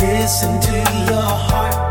Listen 0.00 0.60
to 0.60 0.72
your 0.72 1.22
heart. 1.22 1.90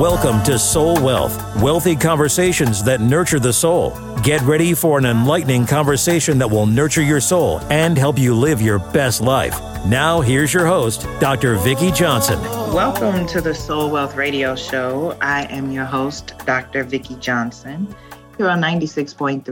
Welcome 0.00 0.44
to 0.44 0.58
Soul 0.58 0.94
Wealth, 1.02 1.60
wealthy 1.60 1.96
conversations 1.96 2.84
that 2.84 3.00
nurture 3.00 3.40
the 3.40 3.52
soul. 3.52 3.98
Get 4.22 4.40
ready 4.42 4.74
for 4.74 4.98
an 4.98 5.06
enlightening 5.06 5.66
conversation 5.66 6.38
that 6.38 6.48
will 6.48 6.66
nurture 6.66 7.02
your 7.02 7.20
soul 7.20 7.60
and 7.70 7.98
help 7.98 8.16
you 8.18 8.34
live 8.34 8.62
your 8.62 8.78
best 8.78 9.20
life. 9.20 9.60
Now, 9.86 10.20
here's 10.20 10.54
your 10.54 10.66
host, 10.66 11.06
Dr. 11.18 11.56
Vicki 11.56 11.90
Johnson. 11.90 12.57
Welcome 12.72 13.26
to 13.28 13.40
the 13.40 13.54
Soul 13.54 13.90
Wealth 13.90 14.14
Radio 14.14 14.54
Show. 14.54 15.16
I 15.22 15.46
am 15.46 15.72
your 15.72 15.86
host, 15.86 16.34
Dr. 16.44 16.84
Vicki 16.84 17.16
Johnson, 17.16 17.92
here 18.36 18.48
on 18.48 18.60
96.3 18.60 19.42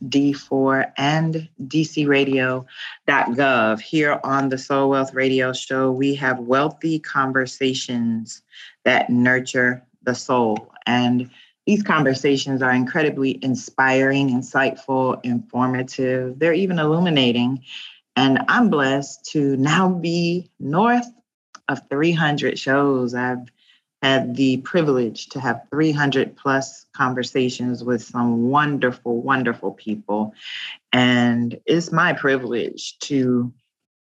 HD4 0.00 0.92
and 0.96 1.48
DCRadio.gov. 1.66 3.80
Here 3.80 4.20
on 4.22 4.48
the 4.48 4.58
Soul 4.58 4.90
Wealth 4.90 5.12
Radio 5.12 5.52
Show, 5.52 5.90
we 5.90 6.14
have 6.14 6.38
wealthy 6.38 7.00
conversations 7.00 8.42
that 8.84 9.10
nurture 9.10 9.84
the 10.04 10.14
soul. 10.14 10.72
And 10.86 11.28
these 11.66 11.82
conversations 11.82 12.62
are 12.62 12.72
incredibly 12.72 13.40
inspiring, 13.42 14.30
insightful, 14.30 15.18
informative. 15.24 16.38
They're 16.38 16.54
even 16.54 16.78
illuminating. 16.78 17.64
And 18.16 18.40
I'm 18.48 18.70
blessed 18.70 19.24
to 19.32 19.56
now 19.56 19.88
be 19.88 20.50
north 20.58 21.06
of 21.70 21.80
300 21.88 22.58
shows. 22.58 23.14
I've 23.14 23.48
had 24.02 24.34
the 24.34 24.56
privilege 24.58 25.28
to 25.28 25.40
have 25.40 25.62
300 25.70 26.36
plus 26.36 26.86
conversations 26.96 27.84
with 27.84 28.02
some 28.02 28.48
wonderful, 28.48 29.20
wonderful 29.22 29.72
people. 29.72 30.34
And 30.92 31.58
it's 31.66 31.92
my 31.92 32.12
privilege 32.12 32.98
to 33.00 33.52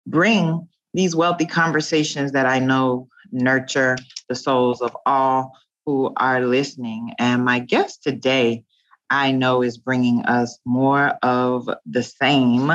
bring 0.06 0.68
these 0.94 1.16
wealthy 1.16 1.46
conversations 1.46 2.34
that 2.34 2.46
I 2.46 2.60
know 2.60 3.08
nurture 3.32 3.98
the 4.30 4.36
souls 4.36 4.82
of 4.82 4.96
all 5.06 5.58
who 5.86 6.14
are 6.18 6.42
listening. 6.42 7.14
And 7.18 7.44
my 7.44 7.60
guest 7.60 8.04
today, 8.04 8.64
I 9.10 9.32
know, 9.32 9.64
is 9.64 9.78
bringing 9.78 10.26
us 10.26 10.60
more 10.66 11.18
of 11.24 11.70
the 11.86 12.04
same, 12.04 12.72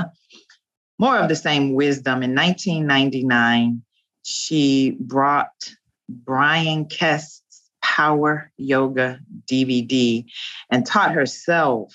more 0.98 1.18
of 1.18 1.28
the 1.28 1.36
same 1.36 1.74
wisdom. 1.74 2.22
In 2.22 2.34
1999, 2.34 3.82
she 4.22 4.96
brought 4.98 5.74
Bryan 6.08 6.86
Kest's 6.86 7.62
Power 7.82 8.50
Yoga 8.56 9.20
DVD 9.50 10.24
and 10.70 10.86
taught 10.86 11.12
herself 11.12 11.94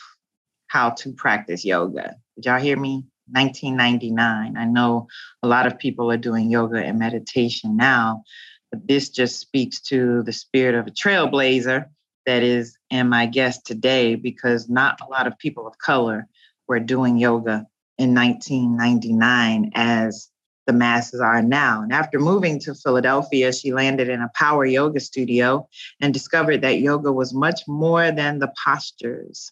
how 0.68 0.90
to 0.92 1.14
practice 1.14 1.64
yoga. 1.64 2.16
Did 2.36 2.46
y'all 2.46 2.60
hear 2.60 2.78
me? 2.78 3.06
1999. 3.32 4.58
I 4.58 4.66
know 4.66 5.08
a 5.42 5.48
lot 5.48 5.66
of 5.66 5.80
people 5.80 6.12
are 6.12 6.18
doing 6.18 6.50
yoga 6.50 6.84
and 6.84 7.00
meditation 7.00 7.76
now, 7.76 8.24
but 8.72 8.88
this 8.88 9.10
just 9.10 9.40
speaks 9.40 9.82
to 9.82 10.22
the 10.24 10.34
spirit 10.34 10.76
of 10.76 10.88
a 10.88 10.92
trailblazer 10.92 11.86
that 12.26 12.44
is 12.44 12.78
in 12.90 13.10
my 13.10 13.26
guest 13.26 13.66
today 13.66 14.16
because 14.16 14.70
not 14.70 15.00
a 15.02 15.10
lot 15.10 15.28
of 15.28 15.38
people 15.38 15.68
of 15.68 15.78
color 15.78 16.28
were 16.68 16.80
doing 16.80 17.18
yoga 17.18 17.66
in 17.98 18.14
1999 18.14 19.72
as 19.76 20.30
the 20.66 20.74
masses 20.74 21.22
are 21.22 21.42
now. 21.42 21.82
And 21.82 21.94
after 21.94 22.20
moving 22.20 22.60
to 22.62 22.76
Philadelphia, 22.76 23.54
she 23.54 23.74
landed 23.74 24.10
in 24.10 24.22
a 24.22 24.32
power 24.36 24.66
yoga 24.66 25.00
studio 25.00 25.68
and 26.02 26.14
discovered 26.14 26.62
that 26.62 26.80
yoga 26.80 27.12
was 27.12 27.34
much 27.34 27.62
more 27.68 28.12
than 28.12 28.40
the 28.40 28.52
postures. 28.66 29.52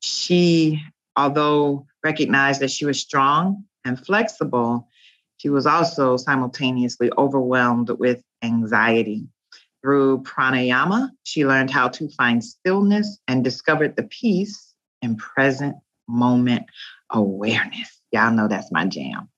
She, 0.00 0.82
although 1.16 1.86
recognized 2.02 2.60
that 2.60 2.70
she 2.70 2.84
was 2.84 3.00
strong 3.00 3.64
and 3.84 4.04
flexible, 4.04 4.88
she 5.38 5.48
was 5.48 5.66
also 5.66 6.16
simultaneously 6.16 7.10
overwhelmed 7.16 7.90
with 7.90 8.22
anxiety. 8.42 9.26
Through 9.82 10.24
pranayama, 10.24 11.08
she 11.22 11.46
learned 11.46 11.70
how 11.70 11.88
to 11.88 12.10
find 12.10 12.44
stillness 12.44 13.18
and 13.26 13.42
discovered 13.42 13.96
the 13.96 14.02
peace 14.02 14.74
and 15.00 15.16
present 15.16 15.76
moment 16.06 16.66
awareness. 17.10 18.00
Y'all 18.12 18.32
know 18.32 18.48
that's 18.48 18.70
my 18.70 18.84
jam. 18.84 19.29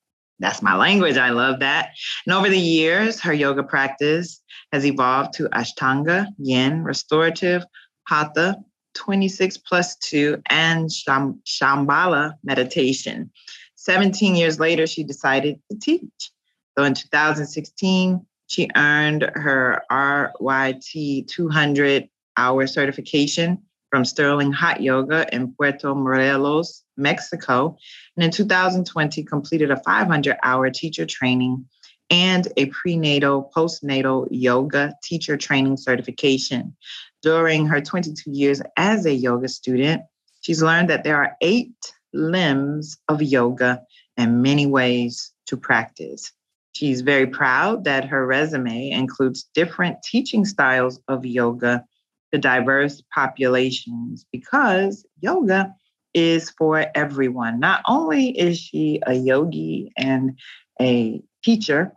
That's 0.42 0.60
my 0.60 0.76
language. 0.76 1.16
I 1.16 1.30
love 1.30 1.60
that. 1.60 1.91
And 2.26 2.34
over 2.34 2.48
the 2.48 2.58
years, 2.58 3.20
her 3.20 3.32
yoga 3.32 3.62
practice 3.62 4.42
has 4.72 4.84
evolved 4.84 5.34
to 5.34 5.48
Ashtanga, 5.50 6.26
Yin, 6.36 6.82
Restorative, 6.82 7.64
Hatha, 8.08 8.56
26 8.94 9.58
plus 9.58 9.97
2, 9.97 10.42
and 10.50 10.91
Shambhala 10.91 12.34
meditation. 12.42 13.31
17 13.76 14.34
years 14.34 14.58
later, 14.58 14.86
she 14.86 15.04
decided 15.04 15.60
to 15.70 15.78
teach. 15.78 16.32
So 16.76 16.84
in 16.84 16.94
2016, 16.94 18.26
she 18.48 18.69
earned 18.76 19.22
her 19.34 19.82
RYT 19.91 21.28
200 21.28 22.08
hour 22.36 22.66
certification 22.66 23.62
from 23.92 24.06
Sterling 24.06 24.53
Hot 24.53 24.80
Yoga 24.80 25.26
in 25.34 25.53
Puerto 25.53 25.94
Morelos, 25.94 26.82
Mexico. 26.97 27.76
And 28.16 28.25
in 28.25 28.30
2020, 28.30 29.22
completed 29.22 29.70
a 29.70 29.76
500 29.76 30.38
hour 30.42 30.70
teacher 30.70 31.04
training 31.04 31.66
and 32.08 32.48
a 32.56 32.66
prenatal, 32.66 33.52
postnatal 33.54 34.28
yoga 34.31 34.94
teacher 35.02 35.36
training 35.36 35.76
certification. 35.76 36.75
During 37.20 37.66
her 37.66 37.82
22 37.82 38.31
years 38.31 38.62
as 38.78 39.04
a 39.04 39.12
yoga 39.12 39.47
student, 39.48 40.04
she's 40.41 40.62
learned 40.62 40.88
that 40.88 41.04
there 41.04 41.19
are 41.19 41.36
eight 41.42 41.75
limbs 42.14 42.97
of 43.08 43.20
yoga 43.20 43.82
and 44.16 44.42
many 44.42 44.64
ways 44.64 45.32
to 45.48 45.58
practice. 45.58 46.32
She's 46.72 47.02
very 47.02 47.26
proud 47.26 47.84
that 47.84 48.06
her 48.06 48.26
resume 48.26 48.91
includes 48.91 49.50
different 49.54 50.02
teaching 50.02 50.47
styles 50.47 50.98
of 51.08 51.26
yoga 51.26 51.84
to 52.32 52.38
diverse 52.38 53.03
populations 53.15 54.26
because 54.32 55.06
yoga 55.20 55.75
is 56.15 56.50
for 56.50 56.87
everyone. 56.94 57.60
Not 57.60 57.82
only 57.87 58.31
is 58.38 58.59
she 58.59 59.00
a 59.06 59.15
yogi 59.15 59.93
and 59.97 60.38
a 60.81 61.22
teacher, 61.44 61.93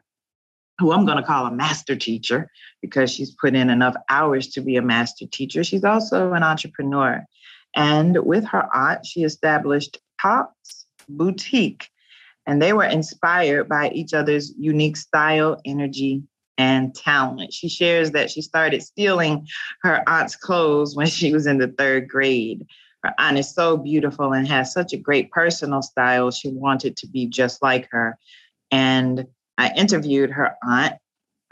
who 0.79 0.91
I'm 0.91 1.05
going 1.05 1.17
to 1.17 1.23
call 1.23 1.45
a 1.45 1.51
master 1.51 1.95
teacher 1.95 2.49
because 2.81 3.09
she's 3.09 3.31
put 3.31 3.55
in 3.55 3.69
enough 3.69 3.95
hours 4.09 4.49
to 4.49 4.61
be 4.61 4.75
a 4.75 4.81
master 4.81 5.25
teacher, 5.25 5.63
she's 5.63 5.85
also 5.85 6.33
an 6.33 6.43
entrepreneur. 6.43 7.25
And 7.75 8.17
with 8.25 8.45
her 8.45 8.67
aunt, 8.75 9.05
she 9.05 9.23
established 9.23 9.99
Tops 10.21 10.85
Boutique. 11.07 11.89
And 12.47 12.61
they 12.61 12.73
were 12.73 12.83
inspired 12.83 13.67
by 13.67 13.89
each 13.89 14.13
other's 14.13 14.53
unique 14.57 14.97
style, 14.97 15.59
energy, 15.65 16.23
and 16.57 16.95
talent. 16.95 17.53
She 17.53 17.69
shares 17.69 18.11
that 18.11 18.31
she 18.31 18.41
started 18.41 18.81
stealing 18.81 19.47
her 19.81 20.07
aunt's 20.07 20.35
clothes 20.35 20.95
when 20.95 21.07
she 21.07 21.33
was 21.33 21.47
in 21.47 21.57
the 21.57 21.67
third 21.67 22.07
grade. 22.07 22.65
Her 23.03 23.13
aunt 23.19 23.37
is 23.37 23.53
so 23.53 23.77
beautiful 23.77 24.33
and 24.33 24.47
has 24.47 24.73
such 24.73 24.93
a 24.93 24.97
great 24.97 25.31
personal 25.31 25.81
style. 25.81 26.31
She 26.31 26.49
wanted 26.49 26.97
to 26.97 27.07
be 27.07 27.27
just 27.27 27.61
like 27.61 27.87
her. 27.91 28.17
And 28.71 29.27
I 29.57 29.71
interviewed 29.75 30.31
her 30.31 30.55
aunt, 30.63 30.95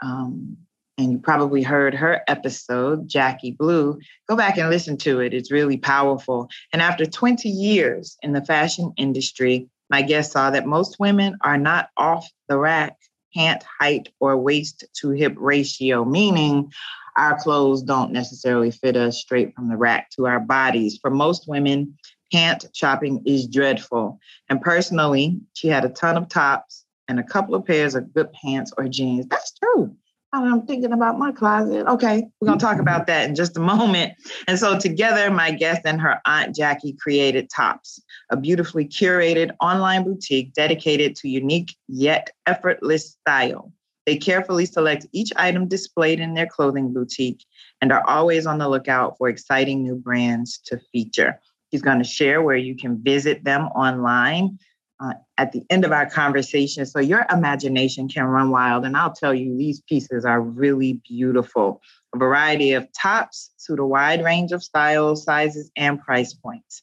um, 0.02 0.56
and 0.98 1.12
you 1.12 1.18
probably 1.18 1.62
heard 1.62 1.94
her 1.94 2.22
episode, 2.28 3.08
Jackie 3.08 3.50
Blue. 3.52 3.98
Go 4.28 4.36
back 4.36 4.58
and 4.58 4.70
listen 4.70 4.96
to 4.98 5.20
it. 5.20 5.34
It's 5.34 5.50
really 5.50 5.76
powerful. 5.76 6.48
And 6.72 6.80
after 6.80 7.04
20 7.06 7.48
years 7.48 8.16
in 8.22 8.32
the 8.32 8.44
fashion 8.44 8.92
industry, 8.96 9.68
my 9.90 10.02
guest 10.02 10.32
saw 10.32 10.50
that 10.50 10.66
most 10.66 11.00
women 11.00 11.36
are 11.40 11.58
not 11.58 11.88
off 11.96 12.28
the 12.48 12.58
rack 12.58 12.96
pant 13.34 13.62
height 13.80 14.10
or 14.20 14.36
waist 14.36 14.84
to 15.00 15.10
hip 15.10 15.34
ratio, 15.36 16.04
meaning 16.04 16.72
our 17.16 17.38
clothes 17.38 17.82
don't 17.82 18.12
necessarily 18.12 18.70
fit 18.70 18.96
us 18.96 19.18
straight 19.18 19.54
from 19.54 19.68
the 19.68 19.76
rack 19.76 20.10
to 20.10 20.26
our 20.26 20.40
bodies. 20.40 20.98
For 21.00 21.10
most 21.10 21.48
women, 21.48 21.96
pant 22.32 22.66
shopping 22.72 23.22
is 23.24 23.46
dreadful. 23.46 24.18
And 24.48 24.60
personally, 24.60 25.40
she 25.52 25.68
had 25.68 25.84
a 25.84 25.90
ton 25.90 26.16
of 26.16 26.28
tops 26.28 26.84
and 27.08 27.20
a 27.20 27.24
couple 27.24 27.54
of 27.54 27.64
pairs 27.64 27.94
of 27.94 28.12
good 28.12 28.32
pants 28.32 28.72
or 28.76 28.88
jeans. 28.88 29.26
That's 29.26 29.52
true. 29.52 29.94
I'm 30.42 30.66
thinking 30.66 30.92
about 30.92 31.18
my 31.18 31.32
closet. 31.32 31.86
Okay, 31.86 32.24
we're 32.40 32.46
going 32.46 32.58
to 32.58 32.64
talk 32.64 32.80
about 32.80 33.06
that 33.06 33.28
in 33.28 33.34
just 33.34 33.56
a 33.56 33.60
moment. 33.60 34.14
And 34.48 34.58
so, 34.58 34.78
together, 34.78 35.30
my 35.30 35.50
guest 35.50 35.82
and 35.84 36.00
her 36.00 36.20
aunt 36.26 36.54
Jackie 36.56 36.96
created 37.00 37.48
Tops, 37.54 38.02
a 38.30 38.36
beautifully 38.36 38.86
curated 38.86 39.52
online 39.60 40.04
boutique 40.04 40.52
dedicated 40.54 41.14
to 41.16 41.28
unique 41.28 41.76
yet 41.88 42.30
effortless 42.46 43.12
style. 43.12 43.72
They 44.06 44.16
carefully 44.16 44.66
select 44.66 45.06
each 45.12 45.32
item 45.36 45.68
displayed 45.68 46.20
in 46.20 46.34
their 46.34 46.46
clothing 46.46 46.92
boutique 46.92 47.44
and 47.80 47.92
are 47.92 48.06
always 48.06 48.46
on 48.46 48.58
the 48.58 48.68
lookout 48.68 49.16
for 49.16 49.28
exciting 49.28 49.82
new 49.82 49.94
brands 49.94 50.58
to 50.66 50.78
feature. 50.92 51.40
She's 51.70 51.82
going 51.82 51.98
to 51.98 52.04
share 52.04 52.42
where 52.42 52.56
you 52.56 52.76
can 52.76 53.02
visit 53.02 53.44
them 53.44 53.62
online 53.68 54.58
uh, 55.04 55.14
at 55.38 55.52
the 55.52 55.62
end 55.70 55.84
of 55.84 55.92
our 55.92 56.08
conversation 56.08 56.86
so 56.86 57.00
your 57.00 57.26
imagination 57.30 58.08
can 58.08 58.24
run 58.24 58.50
wild. 58.50 58.84
And 58.84 58.96
I'll 58.96 59.12
tell 59.12 59.34
you, 59.34 59.56
these 59.56 59.80
pieces 59.82 60.24
are 60.24 60.40
really 60.40 61.00
beautiful. 61.08 61.82
a 62.14 62.18
variety 62.18 62.72
of 62.72 62.88
tops 62.92 63.50
suit 63.56 63.80
a 63.80 63.84
wide 63.84 64.24
range 64.24 64.52
of 64.52 64.62
styles, 64.62 65.24
sizes, 65.24 65.70
and 65.76 66.00
price 66.00 66.32
points. 66.32 66.82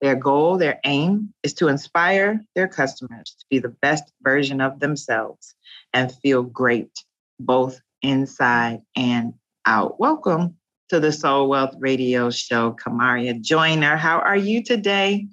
Their 0.00 0.16
goal, 0.16 0.58
their 0.58 0.80
aim 0.84 1.32
is 1.42 1.54
to 1.54 1.68
inspire 1.68 2.40
their 2.54 2.68
customers 2.68 3.36
to 3.38 3.46
be 3.48 3.58
the 3.58 3.74
best 3.80 4.04
version 4.22 4.60
of 4.60 4.80
themselves 4.80 5.54
and 5.92 6.12
feel 6.12 6.42
great 6.42 6.90
both 7.40 7.80
inside 8.02 8.82
and 8.96 9.34
out. 9.64 9.98
Welcome 9.98 10.56
to 10.90 11.00
the 11.00 11.12
Soul 11.12 11.48
Wealth 11.48 11.74
Radio 11.78 12.28
Show, 12.30 12.72
Kamaria 12.72 13.40
Joyner. 13.40 13.96
How 13.96 14.18
are 14.18 14.36
you 14.36 14.62
today? 14.62 15.28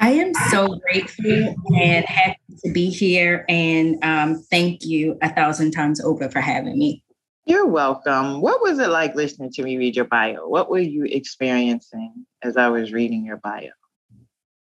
I 0.00 0.12
am 0.12 0.32
so 0.50 0.76
grateful 0.76 1.54
and 1.78 2.04
happy 2.06 2.38
to 2.64 2.72
be 2.72 2.88
here. 2.88 3.44
And 3.48 4.02
um, 4.02 4.42
thank 4.50 4.84
you 4.84 5.18
a 5.20 5.32
thousand 5.32 5.72
times 5.72 6.00
over 6.00 6.30
for 6.30 6.40
having 6.40 6.78
me. 6.78 7.04
You're 7.44 7.66
welcome. 7.66 8.40
What 8.40 8.62
was 8.62 8.78
it 8.78 8.88
like 8.88 9.14
listening 9.14 9.50
to 9.52 9.62
me 9.62 9.76
read 9.76 9.96
your 9.96 10.06
bio? 10.06 10.48
What 10.48 10.70
were 10.70 10.78
you 10.78 11.04
experiencing 11.04 12.26
as 12.42 12.56
I 12.56 12.68
was 12.68 12.92
reading 12.92 13.24
your 13.26 13.36
bio? 13.36 13.70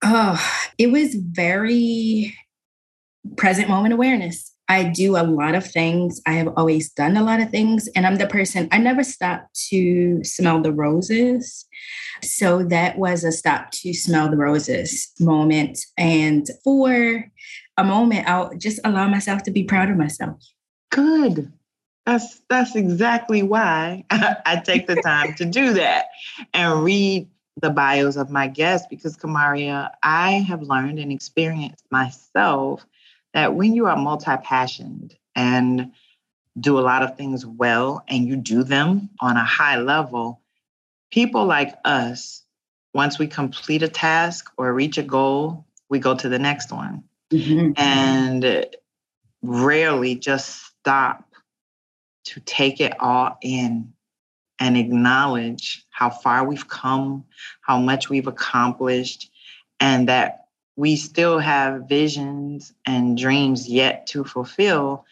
Oh, 0.04 0.44
it 0.78 0.92
was 0.92 1.14
very 1.14 2.36
present 3.38 3.70
moment 3.70 3.94
awareness. 3.94 4.52
I 4.69 4.83
do 4.83 5.18
a 5.18 5.25
lot 5.25 5.56
of 5.56 5.66
things. 5.66 6.21
I 6.27 6.33
have 6.33 6.54
always 6.56 6.92
done 6.92 7.18
a 7.18 7.24
lot 7.24 7.42
of 7.42 7.50
things. 7.50 7.89
And 7.95 8.06
I'm 8.06 8.18
the 8.18 8.27
person, 8.27 8.69
I 8.71 8.77
never 8.77 9.04
stop 9.04 9.50
to 9.69 10.24
smell 10.24 10.62
the 10.62 10.71
roses. 10.71 11.66
So 12.24 12.63
that 12.66 12.98
was 12.98 13.24
a 13.24 13.31
stop 13.31 13.71
to 13.71 13.94
smell 13.94 14.30
the 14.30 14.38
roses 14.38 15.12
moment. 15.19 15.80
And 15.98 16.48
for 16.63 17.25
a 17.77 17.83
moment, 17.83 18.30
I'll 18.30 18.56
just 18.57 18.80
allow 18.83 19.07
myself 19.07 19.42
to 19.44 19.51
be 19.51 19.63
proud 19.63 19.89
of 19.89 19.98
myself. 19.98 20.39
Good. 20.92 21.51
That's 22.06 22.42
that's 22.50 22.75
exactly 22.75 23.44
why 23.44 24.04
I 24.10 24.62
take 24.63 24.88
the 24.88 24.95
time 24.95 25.33
to 25.36 25.45
do 25.45 25.74
that 25.74 26.07
and 26.54 26.83
read 26.83 27.27
the 27.62 27.69
bios 27.69 28.16
of 28.16 28.30
my 28.30 28.48
guests 28.48 28.88
because 28.89 29.18
Kamaria, 29.18 29.92
I 30.01 30.31
have 30.48 30.62
learned 30.62 31.00
and 31.00 31.12
experienced 31.12 31.86
myself 31.92 32.86
that 33.34 33.56
when 33.56 33.74
you 33.74 33.86
are 33.86 33.98
multi-passioned 33.98 35.16
and 35.36 35.92
do 36.60 36.80
a 36.80 36.81
lot 36.81 37.04
of 37.04 37.16
things 37.16 37.46
well 37.46 38.04
and 38.08 38.28
you 38.28 38.36
do 38.36 38.64
them 38.64 39.10
on 39.22 39.38
a 39.38 39.44
high 39.44 39.78
level, 39.78 40.42
people 41.12 41.46
like 41.46 41.76
us, 41.86 42.44
once 42.94 43.20
we 43.20 43.28
complete 43.28 43.84
a 43.84 43.88
task 43.88 44.52
or 44.58 44.74
reach 44.74 44.98
a 44.98 45.04
goal, 45.04 45.66
we 45.90 46.00
go 46.00 46.16
to 46.16 46.28
the 46.28 46.40
next 46.40 46.72
one. 46.72 47.04
Mm-hmm. 47.31 47.74
And 47.78 48.66
rarely 49.42 50.16
just 50.16 50.66
stop 50.66 51.24
to 52.26 52.40
take 52.42 52.81
it 52.81 53.00
all 53.00 53.38
in 53.42 53.94
and 54.60 54.76
acknowledge 54.76 55.86
how 55.90 56.10
far 56.10 56.44
we've 56.44 56.68
come, 56.68 57.24
how 57.62 57.78
much 57.78 58.10
we've 58.10 58.28
accomplished, 58.28 59.31
and 59.80 60.10
that 60.10 60.48
we 60.80 60.96
still 60.96 61.40
have 61.40 61.90
visions 61.90 62.72
and 62.86 63.18
dreams 63.18 63.68
yet 63.68 64.08
to 64.08 64.24
fulfill, 64.24 65.04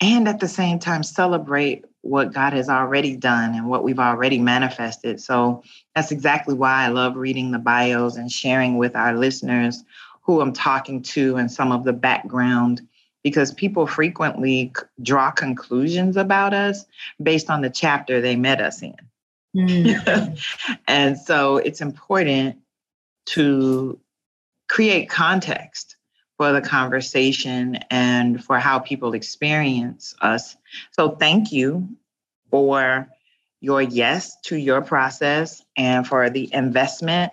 and 0.00 0.26
at 0.26 0.40
the 0.40 0.48
same 0.48 0.80
time 0.80 1.04
celebrate 1.04 1.84
what 2.00 2.32
God 2.32 2.54
has 2.54 2.68
already 2.68 3.14
done 3.14 3.54
and 3.54 3.68
what 3.68 3.84
we've 3.84 4.00
already 4.00 4.40
manifested. 4.40 5.20
So 5.20 5.62
that's 5.94 6.10
exactly 6.10 6.54
why 6.54 6.86
I 6.86 6.88
love 6.88 7.14
reading 7.14 7.52
the 7.52 7.60
bios 7.60 8.16
and 8.16 8.32
sharing 8.32 8.78
with 8.78 8.96
our 8.96 9.14
listeners 9.14 9.84
who 10.22 10.40
I'm 10.40 10.52
talking 10.52 11.02
to 11.02 11.36
and 11.36 11.52
some 11.52 11.70
of 11.70 11.84
the 11.84 11.92
background 11.92 12.82
because 13.22 13.54
people 13.54 13.86
frequently 13.86 14.72
draw 15.02 15.30
conclusions 15.30 16.16
about 16.16 16.52
us 16.52 16.84
based 17.22 17.48
on 17.48 17.60
the 17.60 17.70
chapter 17.70 18.20
they 18.20 18.34
met 18.34 18.60
us 18.60 18.82
in. 18.82 18.96
Mm. 19.54 20.36
and 20.88 21.16
so 21.16 21.58
it's 21.58 21.80
important 21.80 22.56
to 23.26 24.00
create 24.72 25.10
context 25.10 25.96
for 26.38 26.50
the 26.50 26.62
conversation 26.62 27.78
and 27.90 28.42
for 28.42 28.58
how 28.58 28.78
people 28.78 29.12
experience 29.12 30.14
us. 30.22 30.56
So, 30.92 31.10
thank 31.10 31.52
you 31.52 31.90
for 32.50 33.06
your 33.60 33.82
yes 33.82 34.34
to 34.46 34.56
your 34.56 34.80
process 34.80 35.62
and 35.76 36.06
for 36.06 36.30
the 36.30 36.48
investment 36.54 37.32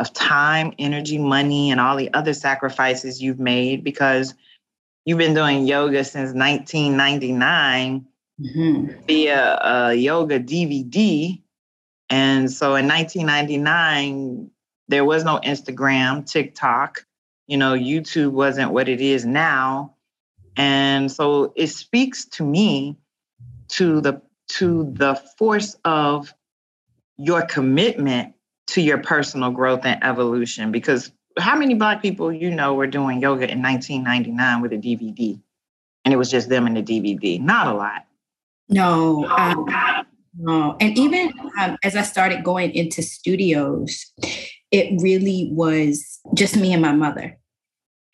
of 0.00 0.12
time, 0.12 0.72
energy, 0.80 1.16
money, 1.16 1.70
and 1.70 1.80
all 1.80 1.96
the 1.96 2.12
other 2.12 2.34
sacrifices 2.34 3.22
you've 3.22 3.38
made 3.38 3.84
because 3.84 4.34
you've 5.04 5.18
been 5.18 5.34
doing 5.34 5.68
yoga 5.68 6.02
since 6.02 6.34
1999 6.34 8.04
mm-hmm. 8.40 9.06
via 9.06 9.58
a 9.62 9.94
yoga 9.94 10.40
DVD. 10.40 11.40
And 12.08 12.50
so 12.50 12.74
in 12.74 12.88
1999, 12.88 14.50
there 14.90 15.04
was 15.04 15.24
no 15.24 15.38
Instagram, 15.38 16.30
TikTok, 16.30 17.06
you 17.46 17.56
know, 17.56 17.74
YouTube 17.74 18.32
wasn't 18.32 18.72
what 18.72 18.88
it 18.88 19.00
is 19.00 19.24
now. 19.24 19.94
And 20.56 21.10
so 21.10 21.52
it 21.56 21.68
speaks 21.68 22.24
to 22.26 22.44
me 22.44 22.98
to 23.68 24.00
the 24.00 24.20
to 24.48 24.92
the 24.94 25.14
force 25.38 25.76
of 25.84 26.34
your 27.16 27.42
commitment 27.42 28.34
to 28.66 28.80
your 28.80 28.98
personal 28.98 29.50
growth 29.52 29.84
and 29.84 30.02
evolution 30.02 30.72
because 30.72 31.12
how 31.38 31.56
many 31.56 31.74
black 31.74 32.02
people 32.02 32.32
you 32.32 32.50
know 32.50 32.74
were 32.74 32.88
doing 32.88 33.20
yoga 33.20 33.48
in 33.48 33.62
1999 33.62 34.60
with 34.60 34.72
a 34.72 34.76
DVD 34.76 35.40
and 36.04 36.12
it 36.12 36.16
was 36.16 36.30
just 36.30 36.48
them 36.48 36.66
and 36.66 36.76
the 36.76 36.82
DVD? 36.82 37.40
Not 37.40 37.68
a 37.68 37.74
lot. 37.74 38.06
No, 38.68 39.24
um, 39.26 39.66
no. 40.36 40.76
And 40.80 40.96
even 40.98 41.32
um, 41.60 41.76
as 41.84 41.96
I 41.96 42.02
started 42.02 42.44
going 42.44 42.72
into 42.72 43.02
studios, 43.02 44.12
it 44.70 45.00
really 45.00 45.50
was 45.52 46.20
just 46.34 46.56
me 46.56 46.72
and 46.72 46.82
my 46.82 46.92
mother. 46.92 47.38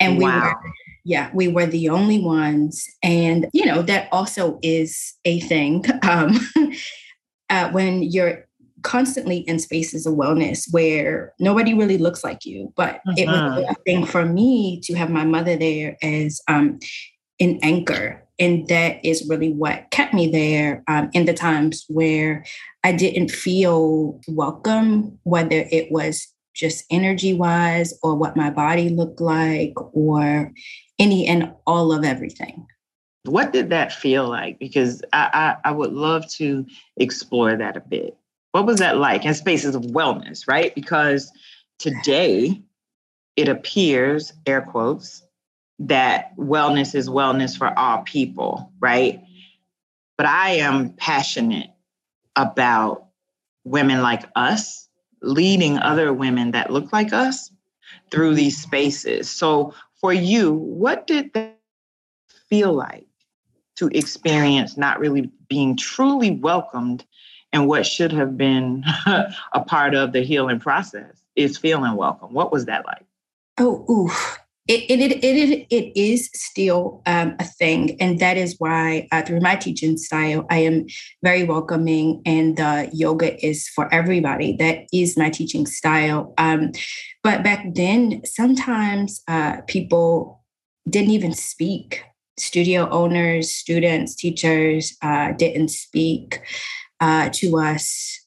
And 0.01 0.19
we 0.19 0.25
wow. 0.25 0.55
were, 0.55 0.71
yeah, 1.05 1.31
we 1.33 1.49
were 1.49 1.67
the 1.67 1.89
only 1.89 2.19
ones. 2.19 2.87
And, 3.03 3.49
you 3.53 3.65
know, 3.65 3.83
that 3.83 4.09
also 4.13 4.59
is 4.63 5.15
a 5.25 5.41
thing. 5.41 5.85
Um, 6.03 6.39
uh, 7.51 7.71
when 7.71 8.03
you're 8.03 8.47
constantly 8.83 9.39
in 9.39 9.59
spaces 9.59 10.07
of 10.07 10.15
wellness 10.15 10.73
where 10.73 11.33
nobody 11.41 11.75
really 11.75 11.99
looks 11.99 12.23
like 12.23 12.45
you, 12.45 12.73
but 12.77 12.97
uh-huh. 12.97 13.15
it 13.17 13.27
was 13.27 13.37
uh-huh. 13.37 13.65
a 13.71 13.75
thing 13.85 14.07
for 14.07 14.25
me 14.25 14.81
to 14.85 14.95
have 14.95 15.11
my 15.11 15.25
mother 15.25 15.57
there 15.57 15.97
as 16.03 16.41
um, 16.49 16.79
an 17.41 17.59
anchor. 17.63 18.23
And 18.39 18.69
that 18.69 19.05
is 19.05 19.27
really 19.29 19.53
what 19.53 19.91
kept 19.91 20.13
me 20.15 20.31
there 20.31 20.85
um, 20.89 21.11
in 21.15 21.25
the 21.25 21.35
times 21.35 21.85
where 21.89 22.45
I 22.85 22.93
didn't 22.93 23.31
feel 23.31 24.21
welcome, 24.29 25.19
whether 25.25 25.67
it 25.71 25.91
was 25.91 26.29
just 26.57 26.85
energy 26.91 27.35
wise 27.35 27.93
or 28.03 28.15
what 28.15 28.37
my 28.37 28.51
body 28.51 28.89
looked 28.89 29.21
like 29.21 29.75
or 29.95 30.53
any 30.99 31.27
and 31.27 31.53
all 31.67 31.93
of 31.93 32.03
everything. 32.03 32.67
What 33.25 33.53
did 33.53 33.71
that 33.71 33.93
feel 33.93 34.29
like? 34.29 34.59
Because 34.59 35.03
I, 35.13 35.57
I, 35.65 35.69
I 35.69 35.73
would 35.73 35.93
love 35.93 36.29
to 36.35 36.65
explore 36.97 37.57
that 37.57 37.77
a 37.77 37.81
bit. 37.81 38.17
What 38.53 38.67
was 38.67 38.79
that 38.79 38.97
like 38.97 39.25
in 39.25 39.35
spaces 39.35 39.75
of 39.75 39.83
wellness, 39.83 40.49
right? 40.49 40.75
Because 40.75 41.31
today 41.79 42.63
it 43.37 43.49
appears, 43.49 44.33
air 44.47 44.63
quotes, 44.63 45.23
that 45.81 46.35
wellness 46.37 46.95
is 46.95 47.09
wellness 47.09 47.59
for 47.59 47.79
all 47.79 48.03
people, 48.03 48.73
right? 48.81 49.21
But 50.17 50.27
I 50.27 50.53
am 50.53 50.95
passionate 50.95 51.71
about 52.35 53.09
women 53.65 54.01
like 54.01 54.25
us 54.35 54.86
leading 55.27 55.79
other 55.79 56.13
women 56.13 56.53
that 56.53 56.71
look 56.71 56.93
like 56.93 57.13
us 57.13 57.51
through 58.11 58.35
these 58.35 58.61
spaces. 58.61 59.29
So, 59.29 59.75
for 60.01 60.13
you, 60.13 60.53
what 60.53 61.07
did 61.07 61.33
that 61.33 61.59
feel 62.49 62.73
like 62.73 63.07
to 63.77 63.89
experience 63.89 64.77
not 64.77 65.01
really 65.01 65.31
being 65.49 65.77
truly 65.77 66.31
welcomed 66.31 67.05
and 67.53 67.67
what 67.67 67.87
should 67.87 68.13
have 68.13 68.37
been 68.37 68.85
a 69.07 69.61
part 69.67 69.95
of 69.95 70.13
the 70.13 70.23
healing 70.23 70.61
process 70.61 71.23
is 71.37 71.57
feeling 71.57 71.97
welcome? 71.97 72.33
What 72.33 72.53
was 72.53 72.67
that 72.67 72.85
like? 72.85 73.05
Oh, 73.59 73.85
ooh, 73.91 74.11
it, 74.69 74.91
it, 74.91 75.25
it, 75.25 75.67
it 75.71 76.01
is 76.01 76.29
still 76.35 77.03
um, 77.07 77.37
a 77.39 77.45
thing. 77.45 77.97
And 78.01 78.19
that 78.19 78.37
is 78.37 78.57
why, 78.59 79.07
uh, 79.13 79.23
through 79.23 79.41
my 79.41 79.55
teaching 79.55 79.97
style, 79.97 80.45
I 80.51 80.59
am 80.59 80.87
very 81.23 81.45
welcoming, 81.45 82.21
and 82.27 82.59
uh, 82.59 82.89
yoga 82.93 83.45
is 83.47 83.69
for 83.69 83.93
everybody. 83.95 84.57
That 84.57 84.87
is 84.93 85.17
my 85.17 85.31
teaching 85.31 85.67
style. 85.67 86.35
Um, 86.37 86.73
but 87.23 87.45
back 87.45 87.75
then, 87.75 88.23
sometimes 88.25 89.23
uh, 89.29 89.61
people 89.69 90.43
didn't 90.89 91.11
even 91.11 91.33
speak. 91.33 92.03
Studio 92.39 92.89
owners, 92.91 93.55
students, 93.55 94.15
teachers 94.15 94.97
uh, 95.01 95.33
didn't 95.33 95.69
speak 95.69 96.41
uh, 97.01 97.31
to 97.35 97.59
us. 97.59 98.21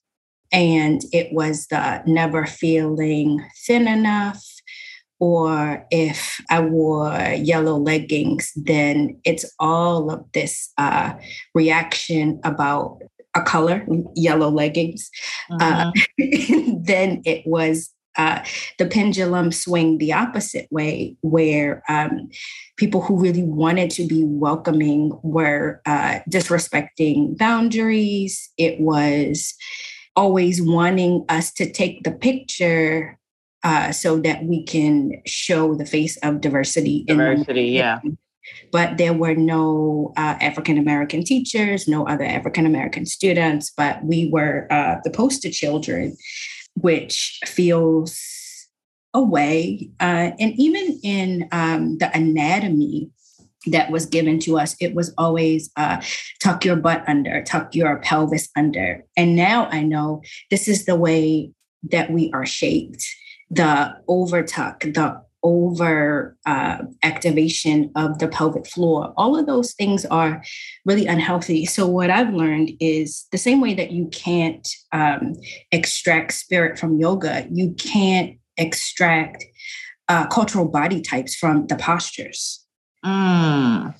And 0.51 1.01
it 1.13 1.31
was 1.31 1.67
the 1.67 2.01
never 2.07 2.47
feeling 2.47 3.45
thin 3.67 3.87
enough 3.87 4.43
or 5.19 5.85
if 5.91 6.41
I 6.49 6.61
wore 6.61 7.17
yellow 7.37 7.77
leggings, 7.77 8.51
then 8.55 9.19
it's 9.25 9.45
all 9.59 10.09
of 10.09 10.25
this 10.33 10.71
uh, 10.77 11.13
reaction 11.53 12.39
about 12.43 13.01
a 13.35 13.41
color, 13.41 13.85
yellow 14.15 14.49
leggings. 14.49 15.09
Uh, 15.51 15.91
Mhm. 16.19 16.85
then 16.85 17.21
it 17.25 17.45
was 17.45 17.91
uh, 18.17 18.43
the 18.77 18.85
pendulum 18.85 19.51
swing 19.51 19.97
the 19.97 20.13
opposite 20.13 20.67
way, 20.71 21.15
where 21.21 21.83
um, 21.87 22.29
people 22.77 23.01
who 23.01 23.19
really 23.19 23.43
wanted 23.43 23.91
to 23.91 24.07
be 24.07 24.23
welcoming 24.25 25.11
were 25.21 25.81
uh, 25.85 26.19
disrespecting 26.29 27.37
boundaries. 27.37 28.49
It 28.57 28.79
was 28.79 29.53
always 30.15 30.61
wanting 30.61 31.23
us 31.29 31.51
to 31.53 31.71
take 31.71 32.03
the 32.03 32.11
picture 32.11 33.18
uh, 33.63 33.91
so 33.91 34.19
that 34.19 34.43
we 34.45 34.63
can 34.63 35.21
show 35.25 35.75
the 35.75 35.85
face 35.85 36.17
of 36.17 36.41
diversity. 36.41 37.05
in 37.07 37.17
the 37.17 37.23
Diversity, 37.23 37.67
yeah. 37.67 37.99
but 38.71 38.97
there 38.97 39.13
were 39.13 39.35
no 39.35 40.13
uh, 40.17 40.35
African 40.41 40.77
American 40.77 41.23
teachers, 41.23 41.87
no 41.87 42.07
other 42.07 42.23
African 42.23 42.65
American 42.65 43.05
students, 43.05 43.71
but 43.75 44.03
we 44.03 44.29
were 44.29 44.67
uh, 44.71 44.95
the 45.03 45.11
poster 45.11 45.49
children, 45.49 46.15
which 46.75 47.39
feels 47.45 48.17
a 49.13 49.21
way. 49.21 49.89
Uh, 49.99 50.31
and 50.39 50.53
even 50.57 50.99
in 51.03 51.47
um, 51.51 51.97
the 51.97 52.15
anatomy 52.15 53.09
that 53.67 53.91
was 53.91 54.05
given 54.05 54.39
to 54.39 54.57
us, 54.57 54.75
it 54.79 54.95
was 54.95 55.13
always 55.17 55.69
uh, 55.75 56.01
tuck 56.39 56.63
your 56.63 56.75
butt 56.75 57.03
under, 57.07 57.43
tuck 57.43 57.75
your 57.75 57.97
pelvis 57.99 58.49
under. 58.55 59.03
And 59.17 59.35
now 59.35 59.65
I 59.65 59.83
know 59.83 60.21
this 60.49 60.67
is 60.67 60.85
the 60.85 60.95
way 60.95 61.51
that 61.91 62.11
we 62.11 62.31
are 62.33 62.45
shaped 62.45 63.05
the 63.49 63.95
over 64.07 64.43
tuck, 64.43 64.81
the 64.81 65.21
over 65.41 66.37
uh, 66.45 66.79
activation 67.03 67.91
of 67.95 68.19
the 68.19 68.27
pelvic 68.27 68.67
floor. 68.67 69.13
All 69.15 69.37
of 69.37 69.45
those 69.45 69.73
things 69.73 70.05
are 70.05 70.43
really 70.85 71.07
unhealthy. 71.07 71.65
So, 71.65 71.87
what 71.87 72.09
I've 72.09 72.33
learned 72.33 72.71
is 72.79 73.25
the 73.31 73.37
same 73.37 73.61
way 73.61 73.73
that 73.75 73.91
you 73.91 74.07
can't 74.07 74.67
um, 74.91 75.33
extract 75.71 76.33
spirit 76.33 76.77
from 76.77 76.99
yoga, 76.99 77.47
you 77.51 77.73
can't 77.73 78.37
extract 78.57 79.45
uh, 80.09 80.27
cultural 80.27 80.67
body 80.67 81.01
types 81.01 81.35
from 81.35 81.67
the 81.67 81.75
postures. 81.75 82.65
Mm, 83.05 83.95